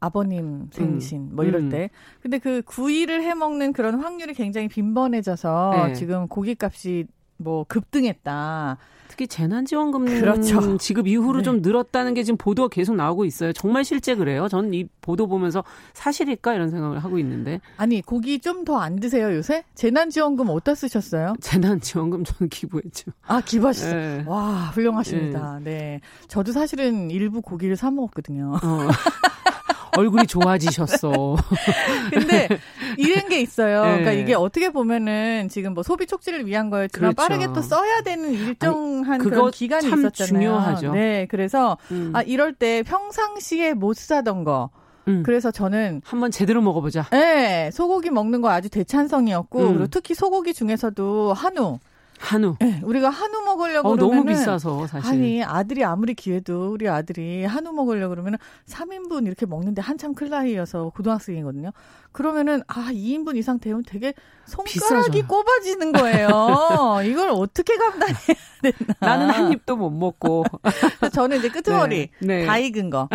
[0.00, 1.30] 아버님 생신 음.
[1.32, 1.68] 뭐 이럴 음.
[1.70, 1.90] 때.
[2.22, 5.92] 근데 그 구이를 해 먹는 그런 확률이 굉장히 빈번해져서 네.
[5.94, 8.78] 지금 고기값이 뭐 급등했다.
[9.08, 10.76] 특히 재난지원금 그렇죠.
[10.78, 11.42] 지급 이후로 네.
[11.42, 13.52] 좀 늘었다는 게 지금 보도가 계속 나오고 있어요.
[13.52, 14.48] 정말 실제 그래요?
[14.48, 17.60] 저는 이 보도 보면서 사실일까 이런 생각을 하고 있는데.
[17.78, 19.64] 아니 고기 좀 더 안 드세요 요새?
[19.74, 21.34] 재난지원금 어디다 쓰셨어요?
[21.40, 23.10] 재난지원금 저는 기부했죠.
[23.26, 23.94] 아 기부하셨어요?
[23.94, 24.24] 네.
[24.26, 25.60] 와 훌륭하십니다.
[25.64, 25.70] 네.
[25.70, 26.00] 네.
[26.28, 28.58] 저도 사실은 일부 고기를 사 먹었거든요.
[28.62, 28.78] 어.
[29.98, 31.36] 얼굴이 좋아지셨어.
[32.12, 32.48] 근데
[32.96, 33.82] 이런 게 있어요.
[33.82, 33.88] 네.
[33.90, 37.28] 그러니까 이게 어떻게 보면은 지금 뭐 소비 촉진을 위한 거였지만 그렇죠.
[37.28, 40.26] 빠르게 또 써야 되는 일정한 아니, 그런 기간이 있었잖아요.
[40.26, 40.92] 중요하죠.
[40.92, 42.12] 네, 그래서 음.
[42.14, 44.70] 아 이럴 때 평상시에 못 사던 거
[45.08, 45.22] 음.
[45.24, 47.06] 그래서 저는 한번 제대로 먹어보자.
[47.10, 49.68] 네, 소고기 먹는 거 아주 대찬성이었고 음.
[49.68, 51.78] 그리고 특히 소고기 중에서도 한우.
[52.18, 52.56] 한우.
[52.60, 55.08] 네, 우리가 한우 먹으려고 어, 그러면 너무 비싸서 사실.
[55.10, 60.90] 아니 아들이 아무리 기회도 우리 아들이 한우 먹으려고 그러면은 3인분 이렇게 먹는데 한참 클 나이여서
[60.94, 61.70] 고등학생이거든요.
[62.12, 64.14] 그러면은 아 2인분 이상 되면 되게
[64.46, 65.26] 손가락이 비싸죠.
[65.26, 66.28] 꼽아지는 거예요.
[67.04, 68.16] 이걸 어떻게 감당해야
[68.62, 68.94] 되나?
[69.00, 70.44] 나는 한 입도 못 먹고.
[71.14, 72.46] 저는 이제 끄트머리 네, 네.
[72.46, 73.08] 다 익은 거.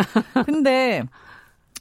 [0.46, 1.02] 근데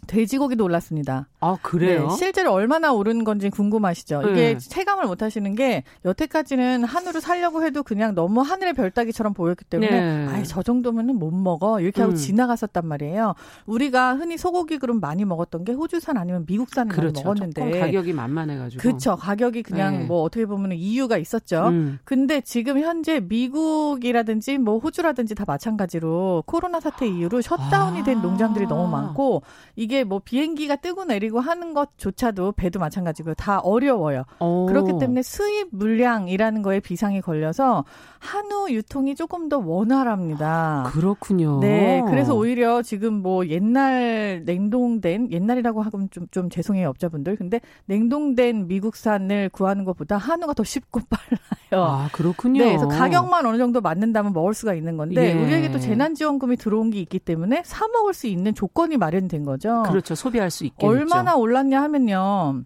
[0.07, 1.27] 돼지고기도 올랐습니다.
[1.43, 2.07] 아, 그래요?
[2.07, 4.21] 네, 실제로 얼마나 오른 건지 궁금하시죠?
[4.21, 4.31] 네.
[4.31, 9.65] 이게 체감을 못 하시는 게 여태까지는 한우를 살려고 해도 그냥 너무 하늘의 별 따기처럼 보였기
[9.65, 10.27] 때문에 네.
[10.27, 11.79] 아예 저 정도면은 못 먹어.
[11.79, 12.17] 이렇게 하고 음.
[12.17, 13.35] 지나갔었단 말이에요.
[13.65, 17.23] 우리가 흔히 소고기 그럼 많이 먹었던 게 호주산 아니면 미국산을 그렇죠.
[17.23, 18.81] 많이 먹었는데 가격이 만만해 가지고.
[18.81, 19.15] 그렇죠.
[19.15, 20.05] 가격이 그냥 네.
[20.05, 21.67] 뭐 어떻게 보면 이유가 있었죠.
[21.67, 21.99] 음.
[22.03, 28.21] 근데 지금 현재 미국이라든지 뭐 호주라든지 다 마찬가지로 코로나 사태 이후로 셧다운이 된 아.
[28.21, 29.43] 농장들이 너무 많고
[29.75, 33.33] 이게 이게 뭐 비행기가 뜨고 내리고 하는 것조차도 배도 마찬가지고요.
[33.35, 34.23] 다 어려워요.
[34.39, 34.65] 오.
[34.67, 37.85] 그렇기 때문에 수입 물량이라는 거에 비상이 걸려서
[38.23, 40.89] 한우 유통이 조금 더 원활합니다.
[40.93, 41.59] 그렇군요.
[41.59, 42.01] 네.
[42.07, 47.35] 그래서 오히려 지금 뭐 옛날 냉동된 옛날이라고 하면 좀, 좀 죄송해요 업자분들.
[47.35, 51.01] 근데 냉동된 미국산을 구하는 것보다 한우가 더 쉽고
[51.69, 51.85] 빨라요.
[51.85, 52.63] 아 그렇군요.
[52.63, 52.69] 네.
[52.69, 55.43] 그래서 가격만 어느 정도 맞는다면 먹을 수가 있는 건데 예.
[55.43, 59.83] 우리에게 또 재난지원금이 들어온 게 있기 때문에 사 먹을 수 있는 조건이 마련된 거죠.
[59.87, 60.15] 그렇죠.
[60.15, 60.87] 소비할 수 있게.
[60.87, 62.63] 얼마나 올랐냐 하면요.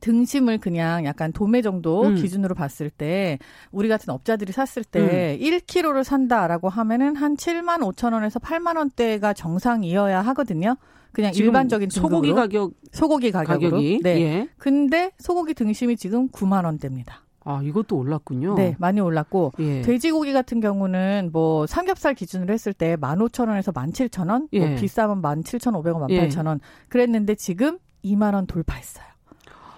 [0.00, 2.14] 등심을 그냥 약간 도매 정도 음.
[2.16, 3.38] 기준으로 봤을 때
[3.70, 5.44] 우리 같은 업자들이 샀을 때 음.
[5.44, 10.76] 1kg를 산다라고 하면은 한 7만 5천 원에서 8만 원대가 정상이어야 하거든요.
[11.12, 12.16] 그냥 일반적인 등급으로.
[12.16, 13.70] 소고기 가격 소고기 가격으로.
[13.70, 14.20] 가격이, 네.
[14.20, 14.48] 예.
[14.58, 17.22] 근데 소고기 등심이 지금 9만 원대입니다.
[17.48, 18.56] 아, 이것도 올랐군요.
[18.56, 19.80] 네, 많이 올랐고 예.
[19.80, 24.66] 돼지고기 같은 경우는 뭐 삼겹살 기준으로 했을 때 15,000원에서 17,000원, 뭐 예.
[24.66, 26.60] 뭐 비싸면 17,500원, 18,000원 예.
[26.88, 29.06] 그랬는데 지금 2만 원 돌파했어요.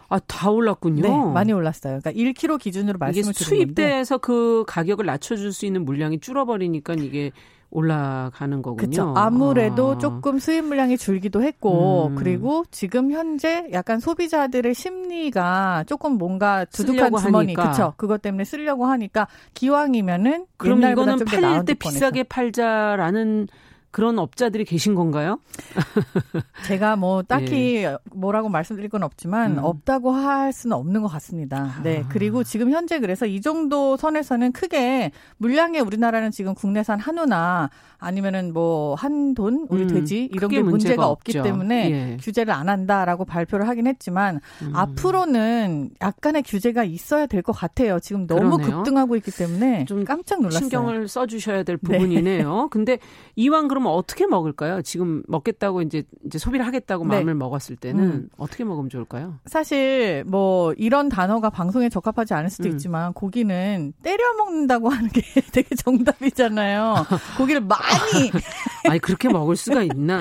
[0.09, 1.03] 아, 다 올랐군요.
[1.03, 2.01] 네, 많이 올랐어요.
[2.01, 7.31] 그러니까 1kg 기준으로 말씀을 드리는데 수입돼서 그 가격을 낮춰줄 수 있는 물량이 줄어버리니까 이게
[7.71, 8.77] 올라가는 거군요.
[8.77, 9.15] 그렇죠.
[9.15, 9.99] 아무래도 아.
[9.99, 12.15] 조금 수입 물량이 줄기도 했고 음.
[12.17, 17.93] 그리고 지금 현재 약간 소비자들의 심리가 조금 뭔가 두둑한 주머니 그렇죠.
[17.99, 23.49] 그것 때문에 쓰려고 하니까 기왕이면은 그럼 이거는 팔릴 때 비싸게 팔자라는
[23.91, 25.41] 그런 업자들이 계신 건가요?
[26.67, 27.97] 제가 뭐 딱히 예.
[28.13, 29.65] 뭐라고 말씀드릴 건 없지만 음.
[29.65, 31.81] 없다고 할 수는 없는 것 같습니다.
[31.83, 32.03] 네.
[32.05, 32.09] 아.
[32.09, 38.95] 그리고 지금 현재 그래서 이 정도 선에서는 크게 물량에 우리나라는 지금 국내산 한우나 아니면은 뭐
[38.95, 41.43] 한돈 우리 음, 돼지 이런 게 문제가 없기 없죠.
[41.43, 42.17] 때문에 예.
[42.21, 44.73] 규제를 안 한다라고 발표를 하긴 했지만 음.
[44.77, 47.99] 앞으로는 약간의 규제가 있어야 될 것 같아요.
[48.01, 48.77] 지금 너무 그러네요.
[48.79, 50.59] 급등하고 있기 때문에 좀 깜짝 놀랐어요.
[50.61, 52.63] 신경을 써 주셔야 될 부분이네요.
[52.63, 52.69] 네.
[52.71, 52.99] 근데
[53.37, 54.83] 이왕 그 러면 어떻게 먹을까요?
[54.83, 57.17] 지금 먹겠다고 이제 이제 소비를 하겠다고 네.
[57.17, 58.29] 마음을 먹었을 때는 음.
[58.37, 59.39] 어떻게 먹으면 좋을까요?
[59.47, 62.73] 사실 뭐 이런 단어가 방송에 적합하지 않을 수도 음.
[62.73, 65.23] 있지만 고기는 때려 먹는다고 하는 게
[65.53, 67.07] 되게 정답이잖아요.
[67.39, 68.31] 고기를 막 많이.
[68.89, 70.21] 아니 그렇게 먹을 수가 있나?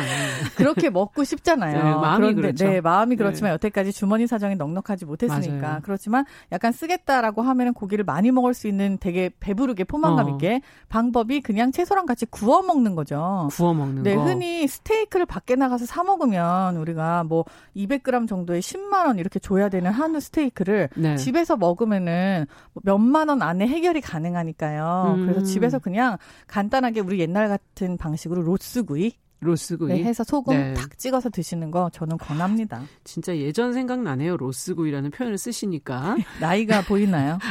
[0.56, 1.84] 그렇게 먹고 싶잖아요.
[1.84, 2.66] 네, 마음이 그런데, 그렇죠.
[2.66, 3.16] 네, 마음이 네.
[3.16, 3.54] 그렇지만 네.
[3.54, 5.80] 여태까지 주머니 사정이 넉넉하지 못했으니까 맞아요.
[5.84, 10.30] 그렇지만 약간 쓰겠다라고 하면은 고기를 많이 먹을 수 있는 되게 배부르게 포만감 어.
[10.32, 13.47] 있게 방법이 그냥 채소랑 같이 구워 먹는 거죠.
[13.48, 14.24] 구워 먹는 네, 거.
[14.24, 17.46] 흔히 스테이크를 밖에 나가서 사 먹으면 우리가 뭐
[17.76, 21.16] 200g 정도에 10만 원 이렇게 줘야 되는 한우 스테이크를 네.
[21.16, 25.16] 집에서 먹으면은 뭐 몇만 원 안에 해결이 가능하니까요.
[25.18, 25.26] 음.
[25.26, 26.18] 그래서 집에서 그냥
[26.48, 30.74] 간단하게 우리 옛날 같은 방식으로 로스구이 로스구이 네, 해서 소금 네.
[30.74, 32.82] 탁 찍어서 드시는 거 저는 권합니다.
[33.04, 34.38] 진짜 예전 생각나네요.
[34.38, 37.38] 로스구이라는 표현을 쓰시니까 나이가 보이나요?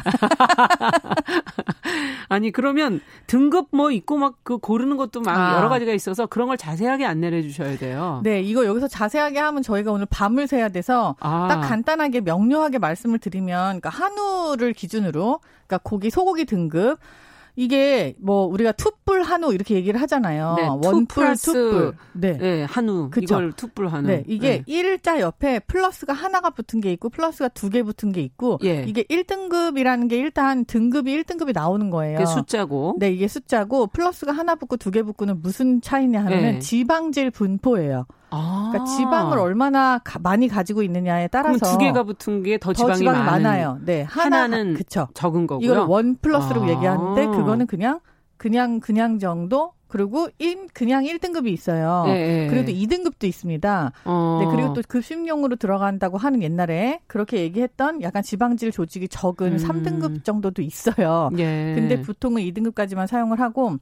[2.28, 5.56] 아니 그러면 등급 뭐 있고 막 그 고르는 것도 막 아.
[5.56, 8.20] 여러 가지가 있어서 그런 걸 자세하게 안내를 해주셔야 돼요.
[8.22, 11.48] 네, 이거 여기서 자세하게 하면 저희가 오늘 밤을 새야 돼서 아.
[11.48, 16.98] 딱 간단하게 명료하게 말씀을 드리면 그러니까 한우를 기준으로 그러니까 고기 소고기 등급
[17.56, 20.54] 이게 뭐 우리가 투뿔 한우 이렇게 얘기를 하잖아요.
[20.58, 21.94] 네, 원뿔, 투뿔.
[22.12, 22.36] 네.
[22.36, 23.08] 네, 한우.
[23.10, 23.24] 그쵸?
[23.36, 24.06] 이걸 투뿔 한우.
[24.08, 24.96] 네, 이게 네.
[24.98, 28.84] 1자 옆에 플러스가 하나가 붙은 게 있고 플러스가 두 개 붙은 게 있고 예.
[28.86, 32.24] 이게 1등급이라는 게 일단 등급이 1등급이 나오는 거예요.
[32.26, 32.96] 숫자고.
[32.98, 36.58] 네, 이게 숫자고 플러스가 하나 붙고 두 개 붙고는 무슨 차이냐 하면 네.
[36.58, 38.06] 지방질 분포예요.
[38.30, 38.70] 아.
[38.72, 42.98] 그러니까 지방을 얼마나 가, 많이 가지고 있느냐에 따라서 두 개가 붙은 게 더 지방이, 더
[42.98, 43.78] 지방이 많아요.
[43.84, 45.08] 네, 하나, 는 그쵸.
[45.14, 45.64] 적은 거고요.
[45.64, 46.68] 이걸 원 플러스로 아.
[46.68, 48.00] 얘기하는데 그거는 그냥
[48.36, 52.02] 그냥 그냥 정도 그리고 인 그냥 1등급이 있어요.
[52.06, 52.48] 네.
[52.48, 53.92] 그래도 2등급도 있습니다.
[54.04, 54.38] 어.
[54.42, 59.56] 네, 그리고 또 급식용으로 들어간다고 하는 옛날에 그렇게 얘기했던 약간 지방질 조직이 적은 음.
[59.56, 61.30] 3등급 정도도 있어요.
[61.38, 61.72] 예.
[61.76, 63.76] 근데 보통은 2등급까지만 사용을 하고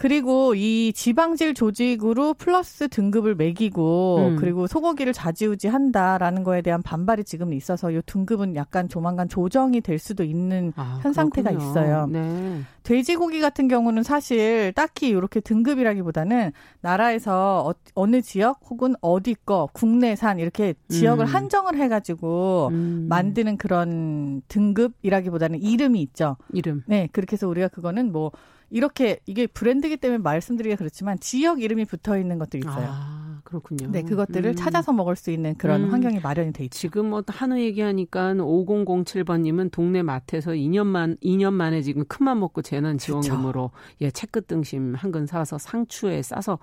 [0.00, 4.36] 그리고 이 지방질 조직으로 플러스 등급을 매기고 음.
[4.36, 9.98] 그리고 소고기를 좌지우지 한다라는 거에 대한 반발이 지금 있어서 이 등급은 약간 조만간 조정이 될
[9.98, 12.06] 수도 있는 아, 현 상태가 있어요.
[12.10, 12.62] 네.
[12.82, 20.38] 돼지고기 같은 경우는 사실 딱히 이렇게 등급이라기보다는 나라에서 어, 느 지역 혹은 어디 거 국내산
[20.38, 21.28] 이렇게 지역을 음.
[21.28, 23.04] 한정을 해가지고 음.
[23.10, 26.38] 만드는 그런 등급이라기보다는 이름이 있죠.
[26.54, 26.84] 이름.
[26.86, 28.32] 네, 그렇게 해서 우리가 그거는 뭐
[28.70, 32.86] 이렇게 이게 브랜드기 때문에 말씀드리기가 그렇지만 지역 이름이 붙어 있는 것도 있어요.
[32.88, 33.90] 아, 그렇군요.
[33.90, 34.54] 네, 그것들을 음.
[34.56, 35.92] 찾아서 먹을 수 있는 그런 음.
[35.92, 36.78] 환경이 마련이 돼 있죠.
[36.78, 42.96] 지금 뭐 한우 얘기하니까 5007번님은 동네 마트에서 2년 만 2년 만에 지금 큰맘 먹고 재난
[42.98, 43.70] 지원금으로.
[44.00, 46.60] 예 채끝 등심 한 근 사서 상추에 싸서 뭐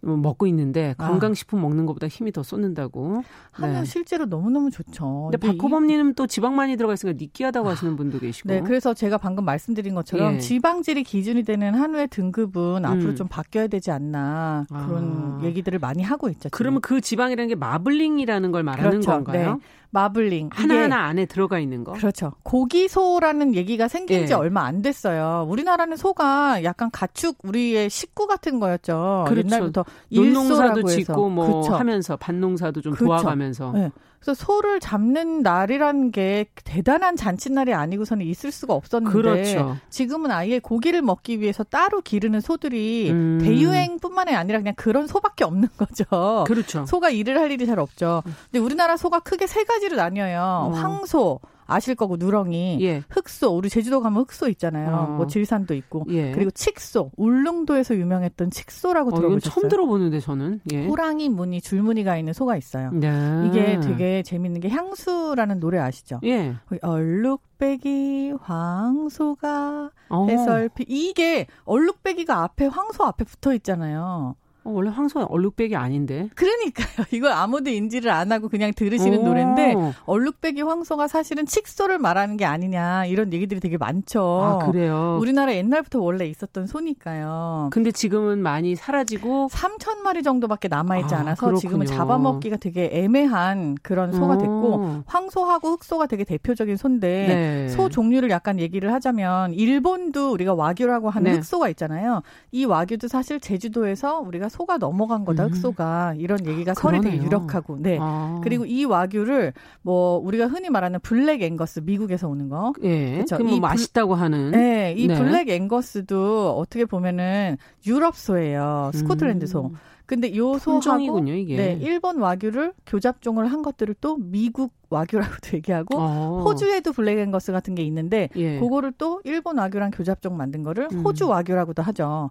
[0.00, 1.08] 먹고 있는데 아.
[1.08, 1.62] 건강식품 아.
[1.62, 3.22] 먹는 것보다 힘이 더 쏟는다고.
[3.50, 3.84] 한우 네.
[3.84, 5.30] 실제로 너무너무 좋죠.
[5.30, 7.72] 근데 박호범님은 또 지방 많이 들어가 있으니까 느끼하다고 아.
[7.72, 8.48] 하시는 분도 계시고.
[8.48, 10.38] 네, 그래서 제가 방금 말씀드린 것처럼 예.
[10.38, 12.84] 지방질이 기준이 되는 한우의 등급은 음.
[12.84, 15.44] 앞으로 좀 바뀌어야 되지 않나 그런 아.
[15.44, 16.48] 얘기들을 많이 하고 있죠.
[16.48, 16.50] 지금.
[16.56, 19.10] 그러면 그 지방이라는 게 마블링이라는 걸 말하는 그렇죠.
[19.10, 19.54] 건가요?
[19.54, 19.60] 네.
[19.90, 21.92] 마블링 하나하나 안에 들어가 있는 거.
[21.92, 22.32] 그렇죠.
[22.42, 24.36] 고기소라는 얘기가 생긴 지 예.
[24.36, 25.46] 얼마 안 됐어요.
[25.48, 29.24] 우리나라는 소가 약간 가축 우리의 식구 같은 거였죠.
[29.28, 29.48] 그렇죠.
[29.48, 31.74] 옛날부터 일소라도 짓고 뭐 그렇죠.
[31.74, 33.06] 하면서 밭농사도 좀 그렇죠.
[33.06, 33.72] 도와가면서.
[33.72, 33.90] 네.
[34.20, 39.76] 그래서 소를 잡는 날이라는 게 대단한 잔칫날이 아니고서는 있을 수가 없었는데 그렇죠.
[39.90, 43.38] 지금은 아예 고기를 먹기 위해서 따로 기르는 소들이 음.
[43.40, 46.44] 대유행뿐만이 아니라 그냥 그런 소밖에 없는 거죠.
[46.46, 46.84] 그렇죠.
[46.86, 48.22] 소가 일을 할 일이 잘 없죠.
[48.50, 50.40] 근데 우리나라 소가 크게 세 가지로 나뉘어요.
[50.40, 50.70] 어.
[50.74, 53.02] 황소, 아실 거고 누렁이, 예.
[53.10, 54.88] 흑소 우리 제주도 가면 흑소 있잖아요.
[54.88, 55.06] 어.
[55.16, 56.32] 뭐 질산도 있고 예.
[56.32, 59.52] 그리고 칡소 울릉도에서 유명했던 칡소라고 어, 들어보셨어요?
[59.52, 60.86] 처음 들어보는데 저는 예.
[60.86, 62.90] 호랑이 무늬 줄무늬가 있는 소가 있어요.
[62.92, 63.10] 네.
[63.46, 66.20] 이게 되게 재밌는 게 향수라는 노래 아시죠?
[66.24, 66.56] 예.
[66.80, 70.26] 얼룩배기 황소가 어.
[70.26, 74.36] 해설피 이게 얼룩배기가 앞에 황소 앞에 붙어 있잖아요.
[74.68, 76.28] 어, 원래 황소가 얼룩배기 아닌데.
[76.34, 77.06] 그러니까요.
[77.12, 79.24] 이걸 아무도 인지를 안 하고 그냥 들으시는 오.
[79.24, 84.20] 노래인데 얼룩배기 황소가 사실은 칙소를 말하는 게 아니냐 이런 얘기들이 되게 많죠.
[84.22, 85.18] 아, 그래요.
[85.20, 87.70] 우리나라 옛날부터 원래 있었던 소니까요.
[87.72, 91.60] 근데 지금은 많이 사라지고 3천 마리 정도밖에 남아 있지 아, 않아서 그렇군요.
[91.60, 97.68] 지금은 잡아먹기가 되게 애매한 그런 소가 됐고 황소하고 흑소가 되게 대표적인 소인데 네.
[97.68, 101.36] 소 종류를 약간 얘기를 하자면 일본도 우리가 와규라고 하는 네.
[101.38, 102.22] 흑소가 있잖아요.
[102.52, 105.50] 이 와규도 사실 제주도에서 우리가 소가 넘어간 거다 음.
[105.50, 108.40] 흑소가 이런 얘기가 설이 되게 유력하고 네 아.
[108.42, 109.52] 그리고 이 와규를
[109.82, 113.22] 뭐 우리가 흔히 말하는 Black Angus 미국에서 오는 거 예.
[113.24, 113.38] 그렇죠.
[113.38, 115.16] 뭐 맛있다고 하는 네, 이 네.
[115.16, 117.56] Black Angus도 어떻게 보면은
[117.86, 119.66] 유럽 소예요 스코틀랜드 소.
[119.66, 119.74] 음.
[120.06, 121.56] 근데 요 소하고 이게.
[121.56, 126.42] 네, 일본 와규를 교잡종을 한 것들을 또 미국 와규라고도 얘기하고 어.
[126.46, 128.58] 호주에도 Black Angus 같은 게 있는데 예.
[128.58, 131.02] 그거를 또 일본 와규랑 교잡종 만든 거를 음.
[131.04, 132.30] 호주 와규라고도 하죠.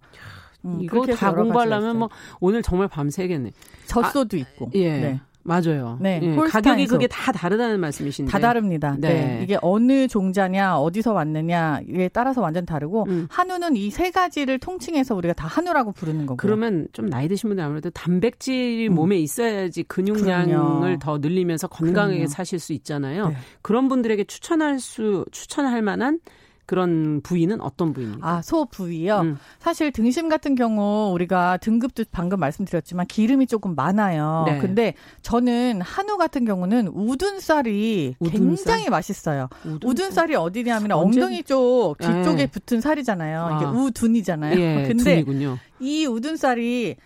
[0.66, 3.52] 음, 이거 다 공부하려면 뭐 오늘 정말 밤새겠네.
[3.86, 4.72] 젖소도 아, 있고.
[4.76, 4.98] 예.
[5.00, 5.22] 네.
[5.44, 5.98] 맞아요.
[6.02, 6.20] 네.
[6.22, 8.30] 예, 가격이 그게 다 다르다는 말씀이신데.
[8.30, 8.98] 다 다릅니다.
[9.00, 9.08] 네.
[9.38, 9.40] 네.
[9.44, 13.28] 이게 어느 종자냐, 어디서 왔느냐에 따라서 완전 다르고 음.
[13.30, 16.36] 한우는 이 세 가지를 통칭해서 우리가 다 한우라고 부르는 거고.
[16.36, 18.96] 그러면 좀 나이 드신 분들 아무래도 단백질이 음.
[18.96, 20.48] 몸에 있어야지 근육량을
[20.82, 21.00] 그럼요.
[21.00, 22.28] 더 늘리면서 건강하게 그럼요.
[22.28, 23.30] 사실 수 있잖아요.
[23.30, 23.38] 네.
[23.62, 26.20] 그런 분들에게 추천할 수 추천할 만한
[26.68, 28.28] 그런 부위는 어떤 부위입니까?
[28.30, 29.22] 아, 소 부위요?
[29.22, 29.38] 음.
[29.58, 34.44] 사실 등심 같은 경우 우리가 등급도 방금 말씀드렸지만 기름이 조금 많아요.
[34.46, 34.60] 네.
[34.60, 38.42] 근데 저는 한우 같은 경우는 우둔살이 우둔살?
[38.42, 39.48] 굉장히 맛있어요.
[39.84, 40.30] 우둔살?
[40.30, 41.22] 이 어디냐면 언제...
[41.22, 42.48] 엉덩이 쪽 뒤쪽에 네.
[42.48, 43.56] 붙은 살이잖아요.
[43.56, 43.72] 이게 아.
[43.72, 44.60] 우둔이잖아요.
[44.60, 45.58] 예, 근데 둔이군요.
[45.80, 46.98] 이 우둔살이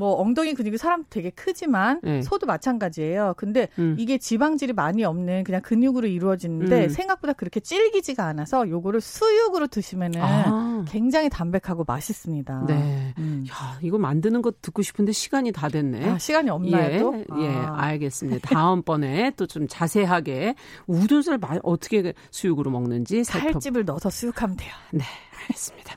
[0.00, 2.22] 뭐 엉덩이 근육이 사람 되게 크지만 네.
[2.22, 3.34] 소도 마찬가지예요.
[3.36, 3.96] 근데 음.
[3.98, 6.88] 이게 지방질이 많이 없는 그냥 근육으로 이루어지는데 음.
[6.88, 10.84] 생각보다 그렇게 질기지가 않아서 요거를 수육으로 드시면은 아.
[10.88, 12.64] 굉장히 담백하고 맛있습니다.
[12.66, 13.14] 네.
[13.18, 13.44] 음.
[13.50, 16.08] 야, 이거 만드는 거 듣고 싶은데 시간이 다 됐네.
[16.08, 17.12] 아, 시간이 없나요?
[17.38, 18.48] 예, 예 알겠습니다.
[18.56, 20.54] 다음번에 또 좀 자세하게
[20.86, 24.72] 우둔살 어떻게 수육으로 먹는지 살집을 넣어서 수육하면 돼요.
[24.92, 25.04] 네,
[25.42, 25.96] 알겠습니다.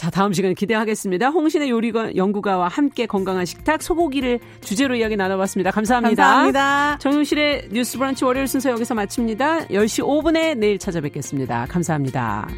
[0.00, 1.28] 자, 다음 시간 기대하겠습니다.
[1.28, 5.70] 홍신의 요리가 연구가와 함께 건강한 식탁 소고기를 주제로 이야기 나눠봤습니다.
[5.70, 6.24] 감사합니다.
[6.24, 6.98] 감사합니다.
[7.00, 9.66] 정용실의 뉴스 브런치 월요일 순서 여기서 마칩니다.
[9.66, 11.66] 10시 5분에 내일 찾아뵙겠습니다.
[11.68, 12.48] 감사합니다.